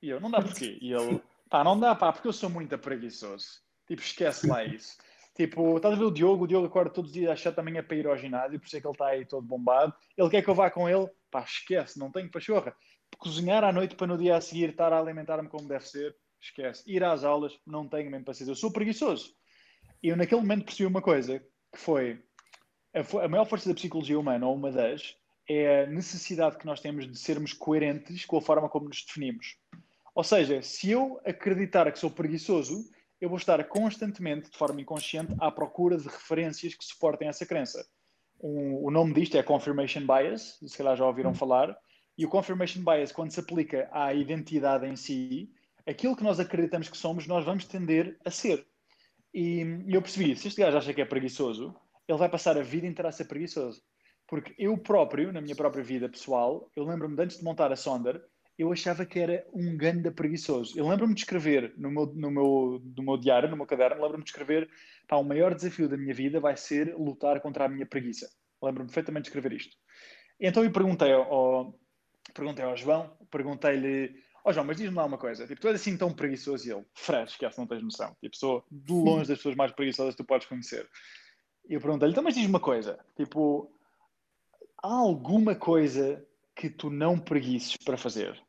E 0.02 0.10
eu, 0.10 0.19
não 0.19 0.32
dá 0.32 0.41
porquê? 0.41 0.78
E 0.82 0.93
ele, 0.93 1.21
pá, 1.49 1.63
não 1.63 1.80
dá, 1.80 1.93
pá, 1.93 2.12
porque 2.12 2.28
eu 2.28 2.34
sou 2.34 2.49
muito 2.49 2.78
preguiçoso. 2.78 3.62
Tipo, 3.88 4.02
esquece 4.02 4.47
lá 4.47 4.63
isso. 4.63 4.97
Tipo, 5.36 5.78
estás 5.78 5.93
a 5.93 5.97
ver 5.97 6.04
o 6.04 6.12
Diogo? 6.12 6.43
O 6.43 6.47
Diogo 6.47 6.67
acorda 6.67 6.91
todos 6.91 7.12
os 7.12 7.13
dias 7.13 7.32
às 7.32 7.41
7 7.41 7.56
da 7.56 7.63
manhã 7.63 7.84
para 7.84 7.95
ir 7.95 8.08
ao 8.08 8.17
ginásio, 8.17 8.60
por 8.60 8.67
isso 8.67 8.78
é 8.78 8.82
que 8.82 8.88
ele 8.88 8.93
está 8.93 9.08
aí 9.08 9.25
todo 9.25 9.45
bombado. 9.45 9.93
Ele 10.17 10.30
quer 10.30 10.41
que 10.41 10.49
eu 10.49 10.56
vá 10.56 10.69
com 10.69 10.88
ele, 10.88 11.08
pá, 11.32 11.41
esquece, 11.41 11.97
não 11.97 12.12
tenho 12.12 12.30
pachorra. 12.30 12.75
Cozinhar 13.17 13.63
à 13.63 13.71
noite 13.71 13.95
para 13.95 14.08
no 14.08 14.17
dia 14.17 14.36
a 14.36 14.41
seguir 14.41 14.69
estar 14.69 14.93
a 14.93 14.99
alimentar-me 14.99 15.49
como 15.49 15.67
deve 15.67 15.88
ser, 15.88 16.15
esquece. 16.39 16.84
Ir 16.86 17.04
às 17.04 17.23
aulas, 17.23 17.58
não 17.65 17.88
tenho 17.88 18.12
mesmo 18.12 18.25
paciência. 18.25 18.52
Eu 18.52 18.56
sou 18.56 18.71
preguiçoso. 18.71 19.34
E 20.04 20.10
eu 20.10 20.17
naquele 20.17 20.41
momento 20.41 20.65
percebi 20.65 20.86
uma 20.86 21.02
coisa, 21.02 21.39
que 21.39 21.80
foi 21.80 22.21
a, 22.93 23.28
maior 23.28 23.45
força 23.45 23.69
da 23.69 23.75
psicologia 23.75 24.19
humana, 24.19 24.47
ou 24.47 24.56
uma 24.56 24.71
das, 24.71 25.15
é 25.47 25.84
a 25.84 25.88
necessidade 25.88 26.58
que 26.58 26.65
nós 26.65 26.80
temos 26.80 27.08
de 27.08 27.17
sermos 27.17 27.54
coerentes 27.54 28.25
com 28.25 28.38
a 28.38 28.41
forma 28.41 28.69
como 28.69 28.88
nos 28.88 29.04
definimos. 29.04 29.58
Ou 30.13 30.23
seja, 30.23 30.62
se 30.62 30.91
eu 30.91 31.19
acreditar 31.25 31.91
que 31.91 31.99
sou 31.99 32.12
preguiçoso, 32.12 32.89
eu 33.19 33.30
vou 33.30 33.38
estar 33.38 33.63
constantemente, 33.65 34.49
de 34.49 34.58
forma 34.58 34.82
inconsciente, 34.82 35.34
à 35.39 35.52
procura 35.52 35.97
de 35.97 36.08
referências 36.08 36.73
que 36.73 36.86
suportem 36.86 37.28
essa 37.28 37.45
crença. 37.45 37.86
Um, 38.41 38.86
o 38.86 38.91
nome 38.91 39.13
disto 39.13 39.38
é 39.38 39.43
confirmation 39.43 40.06
bias, 40.06 40.58
se 40.65 40.78
calhar 40.78 40.95
já 40.95 41.06
ouviram 41.06 41.34
falar, 41.34 41.75
e 42.17 42.25
o 42.25 42.30
confirmation 42.30 42.84
bias, 42.84 43.12
quando 43.12 43.32
se 43.32 43.39
aplica 43.39 43.89
à 43.91 44.13
identidade 44.13 44.86
em 44.86 44.95
si, 44.95 45.49
aquilo 45.86 46.15
que 46.15 46.23
nós 46.23 46.39
acreditamos 46.39 46.89
que 46.89 46.97
somos, 46.97 47.28
nós 47.28 47.43
vamos 47.43 47.65
tender 47.65 48.17
a 48.23 48.32
ser. 48.32 48.65
E, 49.34 49.62
e 49.86 49.93
eu 49.93 50.02
percebi, 50.02 50.36
se 50.36 50.47
este 50.47 50.62
gajo 50.62 50.78
acha 50.78 50.93
que 50.93 51.02
é 51.02 51.06
preguiçoso, 51.06 51.75
ele 52.10 52.17
vai 52.17 52.28
passar 52.28 52.58
a 52.58 52.63
vida 52.63 52.88
inteira 52.88 53.10
a 53.10 53.12
ser 53.12 53.26
preguiçoso. 53.26 53.82
Porque 54.28 54.54
eu 54.58 54.78
próprio, 54.78 55.32
na 55.32 55.41
minha 55.41 55.56
própria 55.56 55.84
vida 55.84 56.10
pessoal, 56.10 56.69
eu 56.76 56.84
lembro-me 56.84 57.15
de 57.15 57.22
antes 57.22 57.38
de 57.38 57.43
montar 57.43 57.72
a 57.72 57.76
Sonder, 57.76 58.22
eu 58.58 58.72
achava 58.72 59.06
que 59.06 59.19
era 59.19 59.45
um 59.54 59.78
ganda 59.78 60.12
preguiçoso. 60.12 60.78
Eu 60.78 60.88
lembro-me 60.88 61.13
de 61.13 61.22
escrever 61.22 61.74
no 61.78 61.89
meu, 61.89 62.06
no, 62.08 62.32
meu, 62.32 62.82
no 62.98 63.04
meu 63.04 63.17
diário, 63.17 63.50
no 63.50 63.56
meu 63.56 63.65
caderno, 63.65 64.02
lembro-me 64.02 64.24
de 64.24 64.30
escrever, 64.32 64.69
pá, 65.08 65.15
o 65.15 65.24
maior 65.24 65.56
desafio 65.56 65.88
da 65.88 65.95
minha 65.95 66.13
vida 66.13 66.39
vai 66.39 66.58
ser 66.58 66.95
lutar 66.95 67.39
contra 67.41 67.65
a 67.65 67.69
minha 67.69 67.86
preguiça. 67.86 68.30
Lembro-me 68.62 68.88
perfeitamente 68.88 69.24
de 69.24 69.30
escrever 69.30 69.54
isto. 69.54 69.76
Então 70.39 70.63
eu 70.63 70.72
perguntei 70.72 71.13
ao, 71.13 71.80
perguntei 72.34 72.65
ao 72.65 72.76
João, 72.76 73.15
perguntei-lhe 73.32 74.13
Ó 74.43 74.50
oh, 74.50 74.54
João, 74.54 74.65
mas 74.65 74.78
diz-me 74.78 74.95
lá 74.95 75.06
uma 75.06 75.17
coisa. 75.17 75.45
Tipo, 75.45 75.60
tu 75.60 75.67
és 75.67 75.76
assim 75.76 75.98
tão 75.98 76.13
preguiçoso 76.13 76.67
e 76.67 76.72
ele, 76.72 76.86
Fred, 76.95 77.30
esquece, 77.30 77.58
não 77.58 77.67
tens 77.67 77.84
noção. 77.84 78.15
Tipo, 78.22 78.38
sou 78.38 78.65
de 78.72 78.93
longe 78.93 79.28
das 79.28 79.38
pessoas 79.38 79.56
mais 79.56 79.72
preguiçosas 79.74 80.15
que 80.15 80.24
tu 80.24 80.26
podes 80.26 80.48
conhecer. 80.48 80.89
E 81.67 81.74
eu 81.74 81.82
perguntei-lhe, 81.82 82.12
então, 82.12 82.24
mas 82.24 82.34
diz-me 82.34 82.50
uma 82.50 82.60
coisa. 82.60 83.00
Tipo, 83.15 83.72
há 84.82 84.93
alguma 84.93 85.56
coisa 85.56 86.26
que 86.56 86.69
tu 86.69 86.89
não 86.89 87.19
preguiçes 87.19 87.78
para 87.78 87.98
fazer? 87.98 88.41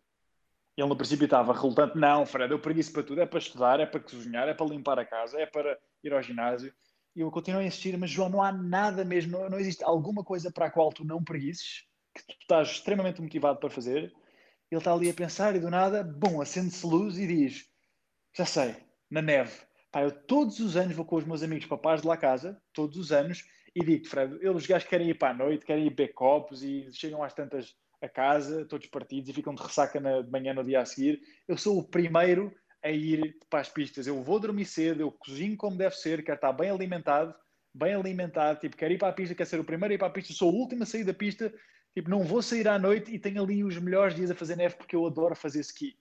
Ele 0.76 0.88
no 0.88 0.96
princípio 0.96 1.24
estava 1.24 1.52
relutante. 1.52 1.98
Não, 1.98 2.24
Fred, 2.24 2.50
eu 2.50 2.58
preguiço 2.58 2.92
para 2.92 3.02
tudo. 3.02 3.20
É 3.20 3.26
para 3.26 3.38
estudar, 3.38 3.80
é 3.80 3.86
para 3.86 4.00
cozinhar, 4.00 4.48
é 4.48 4.54
para 4.54 4.66
limpar 4.66 4.98
a 4.98 5.04
casa, 5.04 5.38
é 5.38 5.46
para 5.46 5.78
ir 6.02 6.12
ao 6.12 6.22
ginásio. 6.22 6.72
E 7.14 7.20
eu 7.20 7.30
continuo 7.30 7.60
a 7.60 7.64
insistir, 7.64 7.96
mas 7.98 8.10
João, 8.10 8.28
não 8.28 8.42
há 8.42 8.52
nada 8.52 9.04
mesmo, 9.04 9.32
não, 9.32 9.50
não 9.50 9.58
existe 9.58 9.84
alguma 9.84 10.22
coisa 10.22 10.50
para 10.50 10.66
a 10.66 10.70
qual 10.70 10.90
tu 10.90 11.04
não 11.04 11.22
preguiçes, 11.22 11.84
que 12.14 12.24
tu 12.24 12.36
estás 12.40 12.68
extremamente 12.70 13.20
motivado 13.20 13.58
para 13.58 13.68
fazer 13.68 14.12
ele 14.70 14.80
está 14.80 14.92
ali 14.92 15.10
a 15.10 15.14
pensar 15.14 15.56
e 15.56 15.58
do 15.58 15.68
nada, 15.68 16.04
bom, 16.04 16.40
acende-se 16.40 16.86
luz 16.86 17.18
e 17.18 17.26
diz: 17.26 17.66
Já 18.36 18.46
sei, 18.46 18.76
na 19.10 19.20
neve. 19.20 19.52
Pá, 19.90 20.02
eu 20.02 20.10
todos 20.10 20.60
os 20.60 20.76
anos 20.76 20.94
vou 20.94 21.04
com 21.04 21.16
os 21.16 21.24
meus 21.24 21.42
amigos 21.42 21.66
papás 21.66 22.02
de 22.02 22.06
lá 22.06 22.16
casa, 22.16 22.60
todos 22.72 22.96
os 22.96 23.12
anos, 23.12 23.44
e 23.74 23.84
digo 23.84 24.06
Fred, 24.06 24.38
eles 24.40 24.66
gajos 24.66 24.88
querem 24.88 25.10
ir 25.10 25.14
para 25.14 25.30
a 25.30 25.34
noite, 25.34 25.64
querem 25.64 25.86
ir 25.86 25.90
beber 25.90 26.12
copos 26.14 26.62
e 26.62 26.88
chegam 26.92 27.22
às 27.22 27.34
tantas 27.34 27.74
a 28.00 28.08
casa, 28.08 28.64
todos 28.64 28.86
partidos, 28.86 29.28
e 29.28 29.32
ficam 29.32 29.54
de 29.54 29.62
ressaca 29.62 30.00
na, 30.00 30.22
de 30.22 30.30
manhã 30.30 30.54
no 30.54 30.64
dia 30.64 30.80
a 30.80 30.86
seguir. 30.86 31.20
Eu 31.46 31.56
sou 31.56 31.78
o 31.78 31.84
primeiro 31.84 32.54
a 32.82 32.90
ir 32.90 33.36
para 33.50 33.60
as 33.60 33.68
pistas. 33.68 34.06
Eu 34.06 34.22
vou 34.22 34.40
dormir 34.40 34.64
cedo, 34.64 35.02
eu 35.02 35.12
cozinho 35.12 35.56
como 35.56 35.76
deve 35.76 35.94
ser, 35.96 36.24
quero 36.24 36.36
estar 36.36 36.52
bem 36.52 36.70
alimentado, 36.70 37.34
bem 37.74 37.94
alimentado, 37.94 38.60
tipo, 38.60 38.76
quero 38.76 38.94
ir 38.94 38.98
para 38.98 39.08
a 39.08 39.12
pista, 39.12 39.34
quero 39.34 39.48
ser 39.48 39.60
o 39.60 39.64
primeiro 39.64 39.92
a 39.92 39.94
ir 39.96 39.98
para 39.98 40.08
a 40.08 40.12
pista, 40.12 40.32
sou 40.32 40.52
o 40.52 40.56
último 40.56 40.82
a 40.82 40.86
sair 40.86 41.04
da 41.04 41.12
pista, 41.12 41.52
Tipo, 41.94 42.08
não 42.08 42.22
vou 42.22 42.40
sair 42.40 42.68
à 42.68 42.78
noite 42.78 43.12
e 43.12 43.18
tenho 43.18 43.42
ali 43.42 43.64
os 43.64 43.76
melhores 43.78 44.14
dias 44.14 44.30
a 44.30 44.34
fazer 44.34 44.56
neve 44.56 44.76
porque 44.76 44.94
eu 44.94 45.06
adoro 45.06 45.34
fazer 45.34 45.60
ski. 45.60 45.96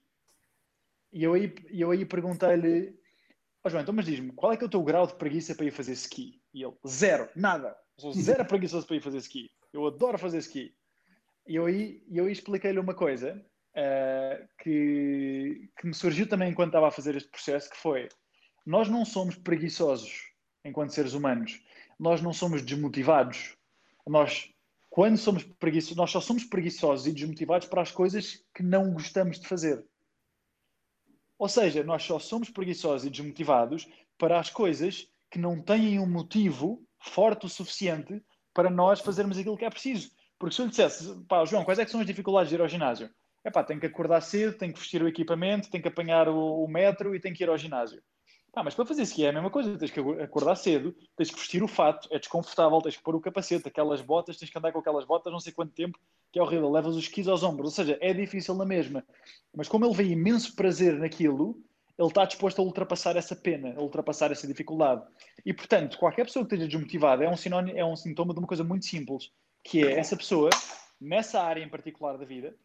E 1.12 1.24
eu 1.24 1.34
aí, 1.34 1.52
eu 1.70 1.90
aí 1.90 2.04
perguntei-lhe, 2.04 2.96
oh, 3.64 3.70
João, 3.70 3.82
então 3.82 3.94
mas 3.94 4.04
diz-me, 4.04 4.32
qual 4.32 4.52
é 4.52 4.56
que 4.56 4.64
é 4.64 4.66
o 4.66 4.70
teu 4.70 4.82
grau 4.82 5.06
de 5.06 5.14
preguiça 5.14 5.54
para 5.54 5.66
ir 5.66 5.70
fazer 5.70 5.92
ski? 5.92 6.40
E 6.52 6.62
ele, 6.62 6.74
zero, 6.86 7.28
nada. 7.34 7.76
Sou 7.98 8.12
zero 8.12 8.44
preguiçoso 8.46 8.86
para 8.86 8.96
ir 8.96 9.02
fazer 9.02 9.18
ski. 9.18 9.50
Eu 9.72 9.86
adoro 9.86 10.18
fazer 10.18 10.38
ski. 10.38 10.74
E 11.46 11.56
eu 11.56 11.66
aí, 11.66 12.02
eu 12.10 12.26
aí 12.26 12.32
expliquei-lhe 12.32 12.78
uma 12.78 12.94
coisa 12.94 13.44
uh, 13.74 14.48
que, 14.62 15.70
que 15.78 15.86
me 15.86 15.94
surgiu 15.94 16.28
também 16.28 16.50
enquanto 16.50 16.68
estava 16.68 16.88
a 16.88 16.92
fazer 16.92 17.16
este 17.16 17.30
processo, 17.30 17.70
que 17.70 17.76
foi, 17.76 18.08
nós 18.64 18.88
não 18.88 19.04
somos 19.04 19.36
preguiçosos 19.36 20.30
enquanto 20.64 20.94
seres 20.94 21.12
humanos. 21.12 21.60
Nós 21.98 22.20
não 22.20 22.32
somos 22.32 22.62
desmotivados. 22.62 23.56
Nós, 24.06 24.50
quando 24.88 25.16
somos 25.16 25.44
preguiçosos, 25.44 25.96
nós 25.96 26.10
só 26.10 26.20
somos 26.20 26.44
preguiçosos 26.44 27.06
e 27.06 27.12
desmotivados 27.12 27.68
para 27.68 27.82
as 27.82 27.90
coisas 27.90 28.44
que 28.54 28.62
não 28.62 28.92
gostamos 28.92 29.38
de 29.38 29.46
fazer. 29.46 29.84
Ou 31.40 31.48
seja, 31.48 31.82
nós 31.82 32.02
só 32.02 32.18
somos 32.18 32.50
preguiçosos 32.50 33.06
e 33.06 33.10
desmotivados 33.10 33.88
para 34.18 34.38
as 34.38 34.50
coisas 34.50 35.08
que 35.30 35.38
não 35.38 35.58
têm 35.58 35.98
um 35.98 36.06
motivo 36.06 36.86
forte 36.98 37.46
o 37.46 37.48
suficiente 37.48 38.22
para 38.52 38.68
nós 38.68 39.00
fazermos 39.00 39.38
aquilo 39.38 39.56
que 39.56 39.64
é 39.64 39.70
preciso. 39.70 40.10
Porque 40.38 40.54
se 40.54 40.60
eu 40.60 40.66
lhe 40.66 40.70
dissesse, 40.70 41.24
pá, 41.26 41.42
João, 41.46 41.64
quais 41.64 41.78
é 41.78 41.86
que 41.86 41.90
são 41.90 42.00
as 42.00 42.06
dificuldades 42.06 42.50
de 42.50 42.56
ir 42.56 42.60
ao 42.60 42.68
ginásio? 42.68 43.08
É 43.42 43.50
pá, 43.50 43.64
tenho 43.64 43.80
que 43.80 43.86
acordar 43.86 44.20
cedo, 44.20 44.58
tenho 44.58 44.74
que 44.74 44.80
vestir 44.80 45.02
o 45.02 45.08
equipamento, 45.08 45.70
tenho 45.70 45.80
que 45.80 45.88
apanhar 45.88 46.28
o, 46.28 46.62
o 46.62 46.68
metro 46.68 47.14
e 47.14 47.20
tenho 47.20 47.34
que 47.34 47.42
ir 47.42 47.48
ao 47.48 47.56
ginásio. 47.56 48.02
Pá, 48.52 48.64
mas 48.64 48.74
para 48.74 48.84
fazer 48.84 49.02
isso 49.02 49.22
é 49.22 49.28
a 49.28 49.32
mesma 49.32 49.50
coisa, 49.50 49.78
tens 49.78 49.92
que 49.92 50.00
acordar 50.00 50.56
cedo, 50.56 50.94
tens 51.16 51.30
que 51.30 51.38
vestir 51.38 51.62
o 51.62 51.68
fato, 51.68 52.08
é 52.10 52.18
desconfortável, 52.18 52.80
tens 52.80 52.96
que 52.96 53.02
pôr 53.02 53.14
o 53.14 53.20
capacete, 53.20 53.68
aquelas 53.68 54.00
botas, 54.00 54.36
tens 54.36 54.50
que 54.50 54.58
andar 54.58 54.72
com 54.72 54.80
aquelas 54.80 55.04
botas 55.04 55.32
não 55.32 55.38
sei 55.38 55.52
quanto 55.52 55.72
tempo, 55.72 55.98
que 56.32 56.38
é 56.38 56.42
horrível, 56.42 56.70
levas 56.70 56.96
os 56.96 57.04
skis 57.04 57.28
aos 57.28 57.44
ombros, 57.44 57.70
ou 57.70 57.84
seja, 57.84 57.96
é 58.00 58.12
difícil 58.12 58.54
na 58.56 58.64
mesma. 58.64 59.04
Mas 59.54 59.68
como 59.68 59.86
ele 59.86 59.94
vê 59.94 60.04
imenso 60.04 60.56
prazer 60.56 60.98
naquilo, 60.98 61.62
ele 61.96 62.08
está 62.08 62.24
disposto 62.24 62.60
a 62.60 62.64
ultrapassar 62.64 63.16
essa 63.16 63.36
pena, 63.36 63.74
a 63.76 63.82
ultrapassar 63.82 64.32
essa 64.32 64.46
dificuldade. 64.46 65.04
E, 65.46 65.52
portanto, 65.52 65.96
qualquer 65.98 66.24
pessoa 66.24 66.44
que 66.44 66.54
esteja 66.54 66.68
desmotivada 66.68 67.24
é 67.24 67.28
um, 67.28 67.36
sinónimo, 67.36 67.78
é 67.78 67.84
um 67.84 67.94
sintoma 67.94 68.32
de 68.32 68.40
uma 68.40 68.48
coisa 68.48 68.64
muito 68.64 68.84
simples, 68.84 69.30
que 69.62 69.86
é 69.86 69.98
essa 69.98 70.16
pessoa, 70.16 70.50
nessa 71.00 71.40
área 71.40 71.62
em 71.62 71.68
particular 71.68 72.16
da 72.18 72.24
vida, 72.24 72.56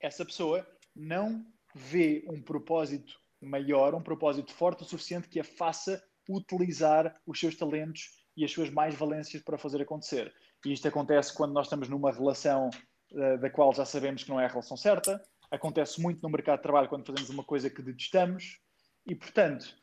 essa 0.00 0.24
pessoa 0.24 0.66
não 0.96 1.44
vê 1.74 2.24
um 2.28 2.40
propósito 2.40 3.20
maior, 3.40 3.94
um 3.94 4.02
propósito 4.02 4.52
forte 4.52 4.82
o 4.82 4.86
suficiente 4.86 5.28
que 5.28 5.40
a 5.40 5.44
faça 5.44 6.02
utilizar 6.28 7.20
os 7.26 7.38
seus 7.38 7.56
talentos 7.56 8.10
e 8.36 8.44
as 8.44 8.52
suas 8.52 8.70
mais-valências 8.70 9.42
para 9.42 9.58
fazer 9.58 9.82
acontecer. 9.82 10.32
E 10.64 10.72
isto 10.72 10.86
acontece 10.86 11.34
quando 11.34 11.52
nós 11.52 11.66
estamos 11.66 11.88
numa 11.88 12.12
relação 12.12 12.70
uh, 13.12 13.38
da 13.38 13.50
qual 13.50 13.74
já 13.74 13.84
sabemos 13.84 14.22
que 14.22 14.30
não 14.30 14.40
é 14.40 14.44
a 14.44 14.48
relação 14.48 14.76
certa, 14.76 15.22
acontece 15.50 16.00
muito 16.00 16.22
no 16.22 16.28
mercado 16.28 16.58
de 16.58 16.62
trabalho 16.62 16.88
quando 16.88 17.06
fazemos 17.06 17.28
uma 17.30 17.42
coisa 17.42 17.68
que 17.68 17.82
detestamos, 17.82 18.60
e 19.06 19.14
portanto, 19.14 19.74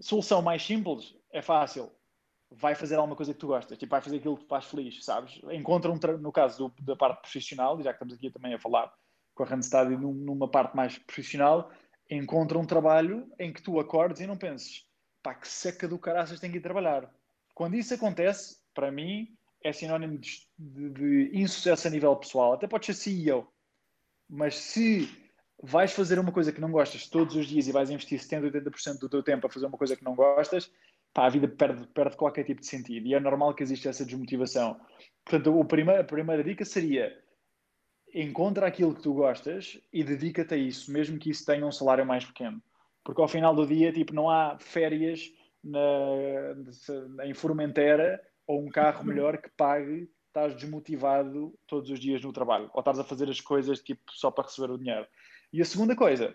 solução 0.00 0.42
mais 0.42 0.64
simples 0.64 1.14
é 1.32 1.40
fácil. 1.40 1.90
Vai 2.50 2.74
fazer 2.74 2.96
alguma 2.96 3.16
coisa 3.16 3.32
que 3.32 3.40
tu 3.40 3.46
gostas, 3.46 3.78
tipo, 3.78 3.90
vai 3.90 4.02
fazer 4.02 4.16
aquilo 4.16 4.36
que 4.36 4.46
faz 4.46 4.66
feliz, 4.66 5.02
sabes? 5.04 5.40
Encontra 5.52 5.90
um, 5.90 5.98
no 6.18 6.32
caso 6.32 6.68
do, 6.68 6.82
da 6.82 6.96
parte 6.96 7.20
profissional, 7.20 7.80
e 7.80 7.84
já 7.84 7.90
que 7.90 7.96
estamos 7.96 8.14
aqui 8.14 8.30
também 8.30 8.52
a 8.52 8.58
falar 8.58 8.92
com 9.34 9.42
a 9.42 9.46
Randstad 9.46 9.88
numa 9.90 10.48
parte 10.48 10.76
mais 10.76 10.98
profissional, 10.98 11.70
encontra 12.16 12.58
um 12.58 12.66
trabalho 12.66 13.26
em 13.38 13.52
que 13.52 13.62
tu 13.62 13.78
acordes 13.78 14.20
e 14.20 14.26
não 14.26 14.36
penses, 14.36 14.86
pá, 15.22 15.34
que 15.34 15.48
seca 15.48 15.88
do 15.88 15.98
caraças 15.98 16.40
tem 16.40 16.50
que 16.50 16.58
ir 16.58 16.62
trabalhar. 16.62 17.12
Quando 17.54 17.76
isso 17.76 17.94
acontece, 17.94 18.58
para 18.74 18.90
mim, 18.90 19.34
é 19.62 19.72
sinónimo 19.72 20.18
de, 20.18 20.48
de, 20.58 20.90
de 20.90 21.30
insucesso 21.38 21.86
a 21.86 21.90
nível 21.90 22.14
pessoal. 22.16 22.54
Até 22.54 22.66
pode 22.66 22.86
ser 22.86 22.94
CEO, 22.94 23.52
mas 24.28 24.56
se 24.56 25.08
vais 25.62 25.92
fazer 25.92 26.18
uma 26.18 26.32
coisa 26.32 26.52
que 26.52 26.60
não 26.60 26.72
gostas 26.72 27.06
todos 27.08 27.36
os 27.36 27.46
dias 27.46 27.68
e 27.68 27.72
vais 27.72 27.90
investir 27.90 28.20
70, 28.20 28.60
80% 28.60 28.98
do 28.98 29.08
teu 29.08 29.22
tempo 29.22 29.46
a 29.46 29.50
fazer 29.50 29.66
uma 29.66 29.78
coisa 29.78 29.96
que 29.96 30.04
não 30.04 30.14
gostas, 30.14 30.70
pá, 31.14 31.26
a 31.26 31.30
vida 31.30 31.46
perde, 31.46 31.86
perde 31.88 32.16
qualquer 32.16 32.44
tipo 32.44 32.60
de 32.60 32.66
sentido. 32.66 33.06
E 33.06 33.14
é 33.14 33.20
normal 33.20 33.54
que 33.54 33.62
exista 33.62 33.88
essa 33.88 34.04
desmotivação. 34.04 34.80
Portanto, 35.24 35.56
o 35.56 35.64
primeiro, 35.64 36.00
a 36.00 36.04
primeira 36.04 36.42
dica 36.42 36.64
seria 36.64 37.16
encontra 38.14 38.66
aquilo 38.66 38.94
que 38.94 39.02
tu 39.02 39.14
gostas 39.14 39.80
e 39.92 40.04
dedica-te 40.04 40.54
a 40.54 40.56
isso, 40.56 40.92
mesmo 40.92 41.18
que 41.18 41.30
isso 41.30 41.44
tenha 41.44 41.66
um 41.66 41.72
salário 41.72 42.06
mais 42.06 42.24
pequeno. 42.24 42.62
Porque 43.04 43.20
ao 43.20 43.28
final 43.28 43.54
do 43.54 43.66
dia, 43.66 43.92
tipo, 43.92 44.14
não 44.14 44.30
há 44.30 44.58
férias 44.60 45.32
na, 45.62 47.24
em 47.24 47.34
Formentera 47.34 48.20
ou 48.46 48.60
um 48.60 48.68
carro 48.68 49.04
melhor 49.04 49.38
que 49.38 49.50
pague 49.56 50.10
estás 50.28 50.54
desmotivado 50.54 51.54
todos 51.66 51.90
os 51.90 52.00
dias 52.00 52.22
no 52.22 52.32
trabalho 52.32 52.70
ou 52.72 52.80
estás 52.80 52.98
a 52.98 53.04
fazer 53.04 53.28
as 53.28 53.40
coisas 53.40 53.80
tipo 53.80 54.00
só 54.10 54.30
para 54.30 54.44
receber 54.44 54.72
o 54.72 54.78
dinheiro. 54.78 55.06
E 55.52 55.60
a 55.60 55.64
segunda 55.64 55.94
coisa 55.94 56.34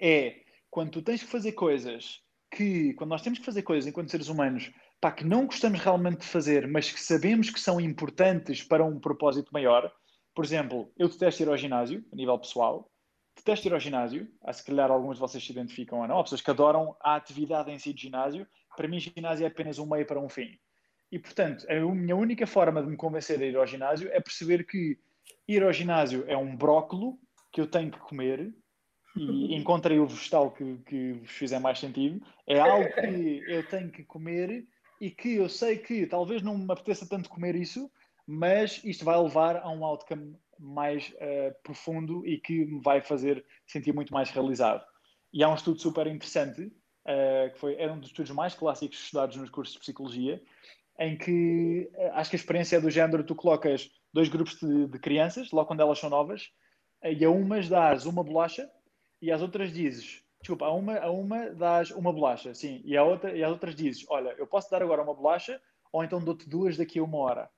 é 0.00 0.40
quando 0.68 0.90
tu 0.90 1.02
tens 1.02 1.22
que 1.22 1.30
fazer 1.30 1.52
coisas 1.52 2.20
que, 2.50 2.92
quando 2.94 3.10
nós 3.10 3.22
temos 3.22 3.38
que 3.38 3.44
fazer 3.44 3.62
coisas 3.62 3.86
enquanto 3.86 4.10
seres 4.10 4.28
humanos, 4.28 4.70
pá, 5.00 5.12
que 5.12 5.24
não 5.24 5.46
gostamos 5.46 5.80
realmente 5.80 6.20
de 6.20 6.26
fazer, 6.26 6.66
mas 6.66 6.90
que 6.90 7.00
sabemos 7.00 7.48
que 7.48 7.60
são 7.60 7.80
importantes 7.80 8.62
para 8.62 8.84
um 8.84 8.98
propósito 8.98 9.52
maior, 9.52 9.92
por 10.34 10.44
exemplo, 10.44 10.90
eu 10.96 11.08
detesto 11.08 11.42
ir 11.42 11.48
ao 11.48 11.56
ginásio, 11.56 12.04
a 12.12 12.16
nível 12.16 12.38
pessoal. 12.38 12.90
Detesto 13.36 13.68
ir 13.68 13.74
ao 13.74 13.80
ginásio. 13.80 14.28
Ah, 14.42 14.52
se 14.52 14.64
calhar 14.64 14.90
alguns 14.90 15.16
de 15.16 15.20
vocês 15.20 15.44
se 15.44 15.52
identificam 15.52 16.00
ou 16.00 16.08
não. 16.08 16.18
Há 16.18 16.22
pessoas 16.22 16.40
que 16.40 16.50
adoram 16.50 16.96
a 17.00 17.14
atividade 17.14 17.70
em 17.70 17.78
si 17.78 17.92
de 17.92 18.02
ginásio. 18.02 18.46
Para 18.76 18.88
mim, 18.88 18.98
ginásio 18.98 19.44
é 19.44 19.48
apenas 19.48 19.78
um 19.78 19.86
meio 19.86 20.06
para 20.06 20.20
um 20.20 20.28
fim. 20.28 20.58
E, 21.10 21.18
portanto, 21.18 21.66
a 21.68 21.74
minha 21.74 22.16
única 22.16 22.46
forma 22.46 22.82
de 22.82 22.88
me 22.88 22.96
convencer 22.96 23.40
a 23.40 23.44
ir 23.44 23.56
ao 23.56 23.66
ginásio 23.66 24.08
é 24.12 24.20
perceber 24.20 24.64
que 24.64 24.98
ir 25.46 25.62
ao 25.62 25.72
ginásio 25.72 26.24
é 26.26 26.36
um 26.36 26.56
brócolo 26.56 27.18
que 27.52 27.60
eu 27.60 27.66
tenho 27.66 27.90
que 27.90 27.98
comer 27.98 28.52
e 29.14 29.54
encontrei 29.54 29.98
o 29.98 30.06
vegetal 30.06 30.50
que, 30.50 30.78
que 30.86 31.12
vos 31.12 31.30
fizer 31.30 31.58
mais 31.58 31.78
sentido. 31.78 32.24
É 32.46 32.58
algo 32.58 32.88
que 32.94 33.44
eu 33.46 33.66
tenho 33.68 33.90
que 33.90 34.02
comer 34.04 34.66
e 34.98 35.10
que 35.10 35.34
eu 35.34 35.48
sei 35.48 35.76
que 35.76 36.06
talvez 36.06 36.42
não 36.42 36.56
me 36.56 36.72
apeteça 36.72 37.06
tanto 37.06 37.28
comer 37.28 37.56
isso, 37.56 37.90
mas 38.26 38.80
isto 38.84 39.04
vai 39.04 39.18
levar 39.20 39.56
a 39.56 39.70
um 39.70 39.84
outcome 39.84 40.36
mais 40.58 41.08
uh, 41.16 41.54
profundo 41.62 42.26
e 42.26 42.38
que 42.38 42.64
me 42.64 42.80
vai 42.80 43.00
fazer 43.00 43.44
sentir 43.66 43.92
muito 43.92 44.12
mais 44.12 44.30
realizado. 44.30 44.84
E 45.32 45.42
há 45.42 45.48
um 45.48 45.54
estudo 45.54 45.80
super 45.80 46.06
interessante, 46.06 46.62
uh, 46.62 47.52
que 47.52 47.58
foi, 47.58 47.74
era 47.76 47.92
um 47.92 47.98
dos 47.98 48.10
estudos 48.10 48.30
mais 48.30 48.54
clássicos 48.54 49.02
estudados 49.02 49.36
nos 49.36 49.50
cursos 49.50 49.74
de 49.74 49.80
psicologia, 49.80 50.42
em 50.98 51.16
que 51.16 51.90
uh, 51.94 52.12
acho 52.12 52.30
que 52.30 52.36
a 52.36 52.38
experiência 52.38 52.76
é 52.76 52.80
do 52.80 52.90
género, 52.90 53.24
tu 53.24 53.34
colocas 53.34 53.90
dois 54.12 54.28
grupos 54.28 54.58
de, 54.58 54.86
de 54.86 54.98
crianças, 54.98 55.50
logo 55.50 55.66
quando 55.66 55.80
elas 55.80 55.98
são 55.98 56.10
novas, 56.10 56.50
e 57.04 57.24
a 57.24 57.30
umas 57.30 57.68
dás 57.68 58.06
uma 58.06 58.22
bolacha 58.22 58.70
e 59.20 59.32
às 59.32 59.42
outras 59.42 59.72
dizes, 59.72 60.22
desculpa, 60.40 60.66
a 60.66 60.72
uma, 60.72 60.98
a 60.98 61.10
uma 61.10 61.50
dás 61.50 61.90
uma 61.90 62.12
bolacha, 62.12 62.54
sim, 62.54 62.80
e, 62.84 62.96
a 62.96 63.02
outra, 63.02 63.36
e 63.36 63.42
às 63.42 63.50
outras 63.50 63.74
dizes, 63.74 64.04
olha, 64.08 64.30
eu 64.38 64.46
posso 64.46 64.70
dar 64.70 64.82
agora 64.82 65.02
uma 65.02 65.14
bolacha 65.14 65.60
ou 65.92 66.04
então 66.04 66.22
dou-te 66.22 66.48
duas 66.48 66.76
daqui 66.76 67.00
a 67.00 67.02
uma 67.02 67.18
hora 67.18 67.50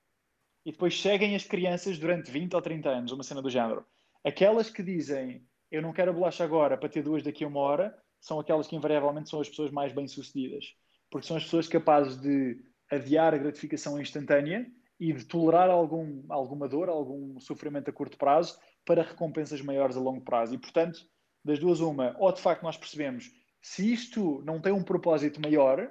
e 0.65 0.73
depois 0.73 1.01
seguem 1.01 1.35
as 1.35 1.45
crianças 1.45 1.99
durante 1.99 2.31
20 2.31 2.55
ou 2.55 2.63
30 2.63 2.89
anos, 2.89 3.13
uma 3.13 3.23
cena 3.23 3.43
do 3.43 3.51
género. 3.51 3.85
Aquelas 4.25 4.71
que 4.71 4.83
dizem 4.83 5.47
eu 5.71 5.83
não 5.83 5.93
quero 5.93 6.13
a 6.13 6.15
bolacha 6.15 6.45
agora 6.45 6.77
para 6.79 6.89
ter 6.89 7.03
duas 7.03 7.23
daqui 7.23 7.43
a 7.43 7.49
uma 7.49 7.59
hora, 7.59 7.99
são 8.21 8.39
aquelas 8.39 8.69
que 8.69 8.77
invariavelmente 8.77 9.29
são 9.29 9.41
as 9.41 9.49
pessoas 9.49 9.73
mais 9.73 9.93
bem-sucedidas. 9.93 10.67
Porque 11.11 11.27
são 11.27 11.37
as 11.37 11.43
pessoas 11.43 11.67
capazes 11.67 12.17
de 12.21 12.59
adiar 12.91 13.35
a 13.35 13.39
gratificação 13.39 14.01
instantânea 14.01 14.67
e 15.01 15.13
de 15.13 15.25
tolerar 15.25 15.69
algum, 15.69 16.23
alguma 16.29 16.69
dor, 16.69 16.89
algum 16.89 17.41
sofrimento 17.41 17.91
a 17.91 17.93
curto 17.93 18.17
prazo 18.17 18.57
para 18.85 19.03
recompensas 19.03 19.61
maiores 19.61 19.97
a 19.97 20.01
longo 20.01 20.21
prazo. 20.21 20.55
E, 20.55 20.59
portanto, 20.59 21.01
das 21.45 21.59
duas, 21.59 21.81
uma, 21.81 22.15
ou 22.21 22.33
de 22.33 22.41
facto 22.41 22.63
nós 22.63 22.77
percebemos 22.77 23.33
se 23.61 23.93
isto 23.93 24.43
não 24.45 24.61
tem 24.61 24.73
um 24.73 24.83
propósito 24.83 25.41
maior, 25.41 25.91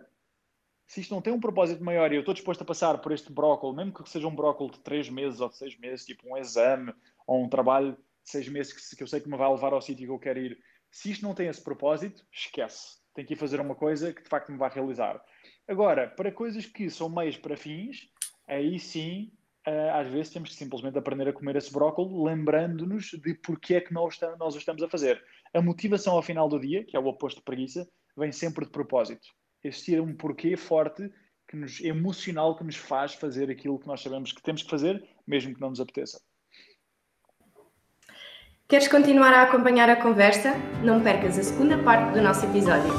se 0.88 1.02
isto 1.02 1.14
não 1.14 1.22
tem 1.22 1.34
um 1.34 1.40
propósito 1.40 1.84
maior 1.84 2.12
e 2.12 2.16
eu 2.16 2.20
estou 2.20 2.34
disposto 2.34 2.62
a 2.62 2.66
passar 2.66 2.98
por 3.00 3.12
este 3.12 3.32
brócolo, 3.32 3.76
mesmo 3.76 3.94
que 3.94 4.10
seja 4.10 4.28
um 4.28 4.36
brócolo 4.36 4.72
de 4.72 4.80
3 4.80 5.10
meses 5.10 5.40
ou 5.40 5.50
de 5.50 5.58
6 5.58 5.80
meses, 5.80 6.06
tipo 6.06 6.28
um 6.30 6.38
exame 6.38 6.94
ou 7.26 7.44
um 7.44 7.50
trabalho 7.50 7.94
de 7.94 8.30
6 8.30 8.50
meses 8.50 8.74
que, 8.74 8.96
que 8.96 9.04
eu 9.04 9.08
sei 9.08 9.20
que 9.20 9.30
me 9.30 9.38
vai 9.38 9.50
levar 9.50 9.74
ao 9.74 9.82
sítio 9.82 10.06
que 10.06 10.12
eu 10.12 10.20
quero 10.20 10.40
ir, 10.40 10.60
se 10.92 11.12
isto 11.12 11.24
não 11.24 11.34
tem 11.34 11.48
esse 11.48 11.62
propósito, 11.62 12.24
esquece. 12.32 13.02
Tenho 13.16 13.28
que 13.28 13.34
ir 13.34 13.38
fazer 13.38 13.60
uma 13.60 13.76
coisa 13.76 14.14
que 14.14 14.22
de 14.22 14.30
facto 14.30 14.52
me 14.52 14.58
vai 14.58 14.70
realizar. 14.70 15.24
Agora, 15.68 16.08
para 16.08 16.32
coisas 16.32 16.66
que 16.66 16.90
são 16.90 17.10
meios 17.10 17.38
para 17.38 17.58
fins, 17.58 18.10
aí 18.48 18.80
sim, 18.80 19.32
uh, 19.68 19.92
às 19.96 20.08
vezes 20.08 20.32
temos 20.32 20.50
que 20.50 20.56
simplesmente 20.56 20.98
aprender 20.98 21.28
a 21.28 21.34
comer 21.34 21.56
esse 21.56 21.72
brócolo, 21.72 22.24
lembrando-nos 22.24 23.06
de 23.12 23.34
porque 23.36 23.76
é 23.76 23.82
que 23.82 23.94
nós, 23.94 24.20
nós 24.38 24.54
o 24.54 24.58
estamos 24.58 24.84
a 24.84 24.90
fazer. 24.90 25.24
A 25.54 25.62
motivação 25.62 26.14
ao 26.14 26.22
final 26.22 26.48
do 26.48 26.60
dia, 26.60 26.84
que 26.84 26.96
é 26.96 27.00
o 27.00 27.08
oposto 27.08 27.38
de 27.38 27.46
preguiça, 27.46 27.90
vem 28.16 28.32
sempre 28.32 28.66
de 28.66 28.72
propósito 28.72 29.28
existir 29.64 30.02
um 30.02 30.14
porquê 30.16 30.58
forte 30.58 31.12
que 31.48 31.56
nos, 31.56 31.80
emocional 31.82 32.56
que 32.56 32.64
nos 32.64 32.76
faz 32.76 33.14
fazer 33.14 33.50
aquilo 33.50 33.80
que 33.80 33.88
nós 33.88 34.02
sabemos 34.02 34.32
que 34.32 34.42
temos 34.42 34.64
que 34.64 34.70
fazer, 34.70 35.04
mesmo 35.26 35.54
que 35.54 35.62
não 35.62 35.70
nos 35.70 35.80
apeteça. 35.80 36.20
Queres 38.68 38.88
continuar 38.88 39.34
a 39.34 39.44
acompanhar 39.44 39.90
a 39.90 39.96
conversa? 39.96 40.54
Não 40.84 41.04
percas 41.04 41.38
a 41.38 41.44
segunda 41.44 41.78
parte 41.84 42.14
do 42.14 42.22
nosso 42.22 42.46
episódio. 42.46 42.92